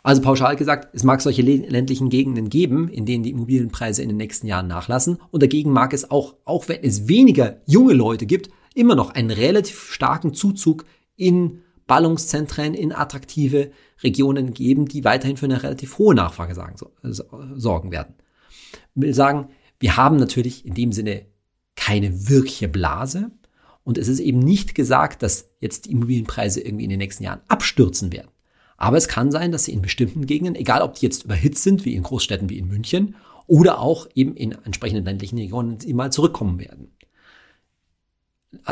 Also 0.04 0.22
pauschal 0.22 0.56
gesagt, 0.56 0.90
es 0.94 1.04
mag 1.04 1.22
solche 1.22 1.42
ländlichen 1.42 2.10
Gegenden 2.10 2.50
geben, 2.50 2.88
in 2.88 3.06
denen 3.06 3.24
die 3.24 3.32
Immobilienpreise 3.32 4.02
in 4.04 4.10
den 4.10 4.18
nächsten 4.18 4.48
Jahren 4.48 4.68
nachlassen. 4.68 5.18
Und 5.32 5.44
dagegen 5.44 5.72
mag 5.72 5.94
es 5.94 6.10
auch, 6.10 6.36
auch 6.46 6.70
wenn 6.70 6.84
es 6.84 7.08
weniger 7.08 7.58
junge 7.66 7.94
Leute 7.94 8.26
gibt, 8.26 8.50
immer 8.74 8.96
noch 8.96 9.10
einen 9.12 9.32
relativ 9.32 9.92
starken 9.92 10.34
Zuzug 10.34 10.86
in 11.16 11.62
Ballungszentren, 11.88 12.74
in 12.74 12.94
attraktive 12.94 13.72
Regionen 14.04 14.54
geben, 14.54 14.86
die 14.86 15.04
weiterhin 15.04 15.38
für 15.38 15.46
eine 15.46 15.62
relativ 15.62 15.98
hohe 15.98 16.16
Nachfrage 16.16 16.56
sagen, 16.56 16.76
sorgen 17.04 17.92
werden. 17.92 18.16
Ich 18.72 19.02
will 19.02 19.14
sagen, 19.14 19.50
wir 19.80 19.98
haben 19.98 20.18
natürlich 20.18 20.66
in 20.66 20.76
dem 20.76 20.92
Sinne 20.92 21.26
keine 21.76 22.30
wirkliche 22.30 22.68
Blase. 22.68 23.32
Und 23.84 23.98
es 23.98 24.08
ist 24.08 24.20
eben 24.20 24.40
nicht 24.40 24.76
gesagt, 24.76 25.24
dass 25.24 25.51
jetzt 25.62 25.86
die 25.86 25.92
Immobilienpreise 25.92 26.60
irgendwie 26.60 26.84
in 26.84 26.90
den 26.90 27.00
nächsten 27.00 27.24
Jahren 27.24 27.40
abstürzen 27.48 28.12
werden. 28.12 28.28
Aber 28.76 28.98
es 28.98 29.08
kann 29.08 29.32
sein, 29.32 29.54
dass 29.54 29.66
sie 29.66 29.72
in 29.72 29.82
bestimmten 29.82 30.26
Gegenden, 30.26 30.56
egal 30.56 30.82
ob 30.82 30.96
die 30.96 31.06
jetzt 31.06 31.24
überhitzt 31.24 31.64
sind, 31.64 31.86
wie 31.86 31.96
in 31.96 32.04
Großstädten 32.04 32.50
wie 32.50 32.58
in 32.58 32.68
München, 32.68 33.16
oder 33.48 33.80
auch 33.80 34.08
eben 34.16 34.36
in 34.36 34.52
entsprechenden 34.66 35.06
ländlichen 35.06 35.38
Regionen, 35.38 35.78
mal 35.94 36.12
zurückkommen 36.12 36.60
werden 36.60 36.92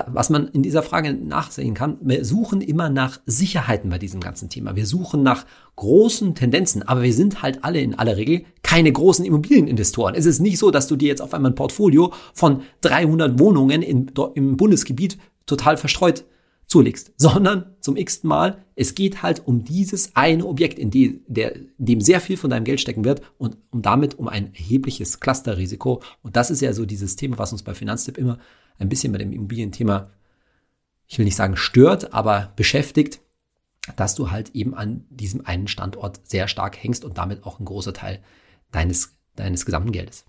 was 0.07 0.29
man 0.29 0.49
in 0.49 0.61
dieser 0.61 0.83
Frage 0.83 1.13
nachsehen 1.13 1.73
kann, 1.73 1.97
wir 2.01 2.25
suchen 2.25 2.59
immer 2.59 2.89
nach 2.89 3.21
Sicherheiten 3.25 3.89
bei 3.89 3.97
diesem 3.97 4.19
ganzen 4.19 4.49
Thema. 4.49 4.75
Wir 4.75 4.85
suchen 4.85 5.23
nach 5.23 5.45
großen 5.77 6.35
Tendenzen, 6.35 6.83
aber 6.83 7.01
wir 7.01 7.13
sind 7.13 7.41
halt 7.41 7.63
alle 7.63 7.79
in 7.79 7.95
aller 7.95 8.17
Regel 8.17 8.43
keine 8.61 8.91
großen 8.91 9.23
Immobilieninvestoren. 9.23 10.15
Es 10.15 10.25
ist 10.25 10.39
nicht 10.39 10.59
so, 10.59 10.69
dass 10.69 10.87
du 10.87 10.97
dir 10.97 11.07
jetzt 11.07 11.21
auf 11.21 11.33
einmal 11.33 11.51
ein 11.51 11.55
Portfolio 11.55 12.11
von 12.33 12.63
300 12.81 13.39
Wohnungen 13.39 13.81
in, 13.81 14.11
im 14.35 14.57
Bundesgebiet 14.57 15.17
total 15.45 15.77
verstreut 15.77 16.25
zulegst, 16.69 17.11
sondern 17.17 17.75
zum 17.81 17.97
x 17.97 18.23
Mal, 18.23 18.63
es 18.75 18.95
geht 18.95 19.23
halt 19.23 19.45
um 19.45 19.63
dieses 19.63 20.15
eine 20.15 20.45
Objekt, 20.45 20.77
in, 20.77 20.91
die, 20.91 21.21
der, 21.27 21.55
dem 21.77 21.99
sehr 21.99 22.21
viel 22.21 22.37
von 22.37 22.51
deinem 22.51 22.63
Geld 22.63 22.79
stecken 22.79 23.03
wird 23.03 23.21
und 23.37 23.57
um 23.71 23.81
damit 23.81 24.17
um 24.19 24.27
ein 24.27 24.53
erhebliches 24.53 25.19
Clusterrisiko. 25.19 26.01
Und 26.21 26.35
das 26.35 26.51
ist 26.51 26.61
ja 26.61 26.71
so 26.71 26.85
dieses 26.85 27.15
Thema, 27.15 27.39
was 27.39 27.51
uns 27.51 27.63
bei 27.63 27.73
Finanztipp 27.73 28.17
immer 28.17 28.37
ein 28.77 28.87
bisschen 28.87 29.11
bei 29.11 29.17
dem 29.17 29.33
Immobilienthema, 29.33 30.11
ich 31.07 31.17
will 31.17 31.25
nicht 31.25 31.35
sagen 31.35 31.57
stört, 31.57 32.13
aber 32.13 32.53
beschäftigt, 32.55 33.19
dass 33.95 34.13
du 34.13 34.29
halt 34.29 34.51
eben 34.53 34.75
an 34.75 35.05
diesem 35.09 35.45
einen 35.45 35.67
Standort 35.67 36.21
sehr 36.23 36.47
stark 36.47 36.81
hängst 36.81 37.03
und 37.03 37.17
damit 37.17 37.45
auch 37.45 37.59
ein 37.59 37.65
großer 37.65 37.93
Teil 37.93 38.21
deines, 38.71 39.17
deines 39.35 39.65
gesamten 39.65 39.91
Geldes. 39.91 40.25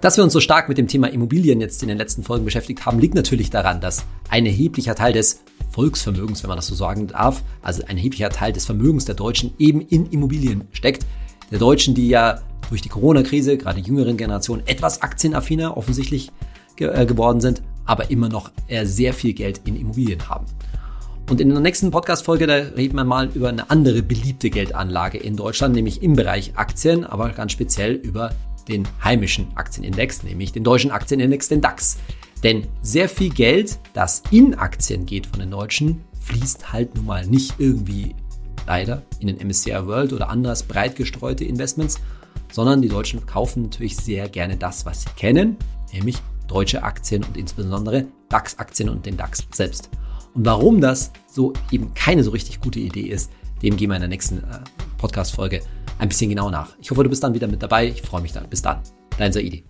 Dass 0.00 0.16
wir 0.16 0.24
uns 0.24 0.32
so 0.32 0.40
stark 0.40 0.70
mit 0.70 0.78
dem 0.78 0.88
Thema 0.88 1.08
Immobilien 1.08 1.60
jetzt 1.60 1.82
in 1.82 1.88
den 1.88 1.98
letzten 1.98 2.22
Folgen 2.22 2.46
beschäftigt 2.46 2.86
haben, 2.86 2.98
liegt 2.98 3.14
natürlich 3.14 3.50
daran, 3.50 3.82
dass 3.82 4.06
ein 4.30 4.46
erheblicher 4.46 4.94
Teil 4.94 5.12
des 5.12 5.42
Volksvermögens, 5.72 6.42
wenn 6.42 6.48
man 6.48 6.56
das 6.56 6.68
so 6.68 6.74
sagen 6.74 7.06
darf, 7.08 7.42
also 7.60 7.82
ein 7.86 7.98
erheblicher 7.98 8.30
Teil 8.30 8.54
des 8.54 8.64
Vermögens 8.64 9.04
der 9.04 9.14
Deutschen 9.14 9.52
eben 9.58 9.82
in 9.82 10.06
Immobilien 10.06 10.64
steckt. 10.72 11.04
Der 11.50 11.58
Deutschen, 11.58 11.94
die 11.94 12.08
ja 12.08 12.40
durch 12.70 12.80
die 12.80 12.88
Corona-Krise, 12.88 13.58
gerade 13.58 13.82
die 13.82 13.88
jüngeren 13.88 14.16
Generationen, 14.16 14.66
etwas 14.66 15.02
aktienaffiner 15.02 15.76
offensichtlich 15.76 16.32
ge 16.76 16.88
äh, 16.88 17.04
geworden 17.04 17.42
sind, 17.42 17.60
aber 17.84 18.10
immer 18.10 18.30
noch 18.30 18.52
äh, 18.68 18.86
sehr 18.86 19.12
viel 19.12 19.34
Geld 19.34 19.60
in 19.66 19.76
Immobilien 19.76 20.30
haben. 20.30 20.46
Und 21.28 21.42
in 21.42 21.50
der 21.50 21.60
nächsten 21.60 21.90
Podcast-Folge, 21.90 22.46
da 22.46 22.54
reden 22.54 22.96
wir 22.96 23.04
mal 23.04 23.28
über 23.34 23.50
eine 23.50 23.70
andere 23.70 24.02
beliebte 24.02 24.48
Geldanlage 24.48 25.18
in 25.18 25.36
Deutschland, 25.36 25.74
nämlich 25.74 26.02
im 26.02 26.14
Bereich 26.14 26.52
Aktien, 26.56 27.04
aber 27.04 27.28
ganz 27.30 27.52
speziell 27.52 27.92
über 27.92 28.30
den 28.64 28.86
heimischen 29.02 29.48
Aktienindex, 29.56 30.22
nämlich 30.22 30.52
den 30.52 30.64
deutschen 30.64 30.90
Aktienindex, 30.90 31.48
den 31.48 31.60
DAX. 31.60 31.98
Denn 32.42 32.66
sehr 32.82 33.08
viel 33.08 33.30
Geld, 33.30 33.78
das 33.92 34.22
in 34.30 34.54
Aktien 34.54 35.06
geht 35.06 35.26
von 35.26 35.40
den 35.40 35.50
Deutschen, 35.50 36.04
fließt 36.20 36.72
halt 36.72 36.94
nun 36.94 37.06
mal 37.06 37.26
nicht 37.26 37.54
irgendwie 37.58 38.14
leider 38.66 39.02
in 39.18 39.26
den 39.26 39.46
MSCI 39.46 39.86
World 39.86 40.12
oder 40.12 40.30
anders 40.30 40.62
breit 40.62 40.96
gestreute 40.96 41.44
Investments, 41.44 42.00
sondern 42.52 42.82
die 42.82 42.88
Deutschen 42.88 43.26
kaufen 43.26 43.64
natürlich 43.64 43.96
sehr 43.96 44.28
gerne 44.28 44.56
das, 44.56 44.86
was 44.86 45.02
sie 45.02 45.10
kennen, 45.16 45.56
nämlich 45.92 46.16
deutsche 46.48 46.82
Aktien 46.82 47.24
und 47.24 47.36
insbesondere 47.36 48.06
DAX-Aktien 48.28 48.88
und 48.88 49.06
den 49.06 49.16
DAX 49.16 49.46
selbst. 49.52 49.90
Und 50.34 50.44
warum 50.46 50.80
das 50.80 51.12
so 51.26 51.52
eben 51.70 51.94
keine 51.94 52.24
so 52.24 52.30
richtig 52.30 52.60
gute 52.60 52.80
Idee 52.80 53.08
ist, 53.08 53.30
dem 53.62 53.76
gehen 53.76 53.90
wir 53.90 53.96
in 53.96 54.02
der 54.02 54.08
nächsten 54.08 54.38
äh, 54.38 54.60
Podcast-Folge 54.98 55.62
ein 56.00 56.08
bisschen 56.08 56.30
genau 56.30 56.50
nach. 56.50 56.76
Ich 56.80 56.90
hoffe, 56.90 57.04
du 57.04 57.10
bist 57.10 57.22
dann 57.22 57.34
wieder 57.34 57.46
mit 57.46 57.62
dabei. 57.62 57.86
Ich 57.86 58.02
freue 58.02 58.22
mich 58.22 58.32
dann. 58.32 58.48
Bis 58.48 58.62
dann. 58.62 58.80
Dein 59.18 59.32
Saidi. 59.32 59.64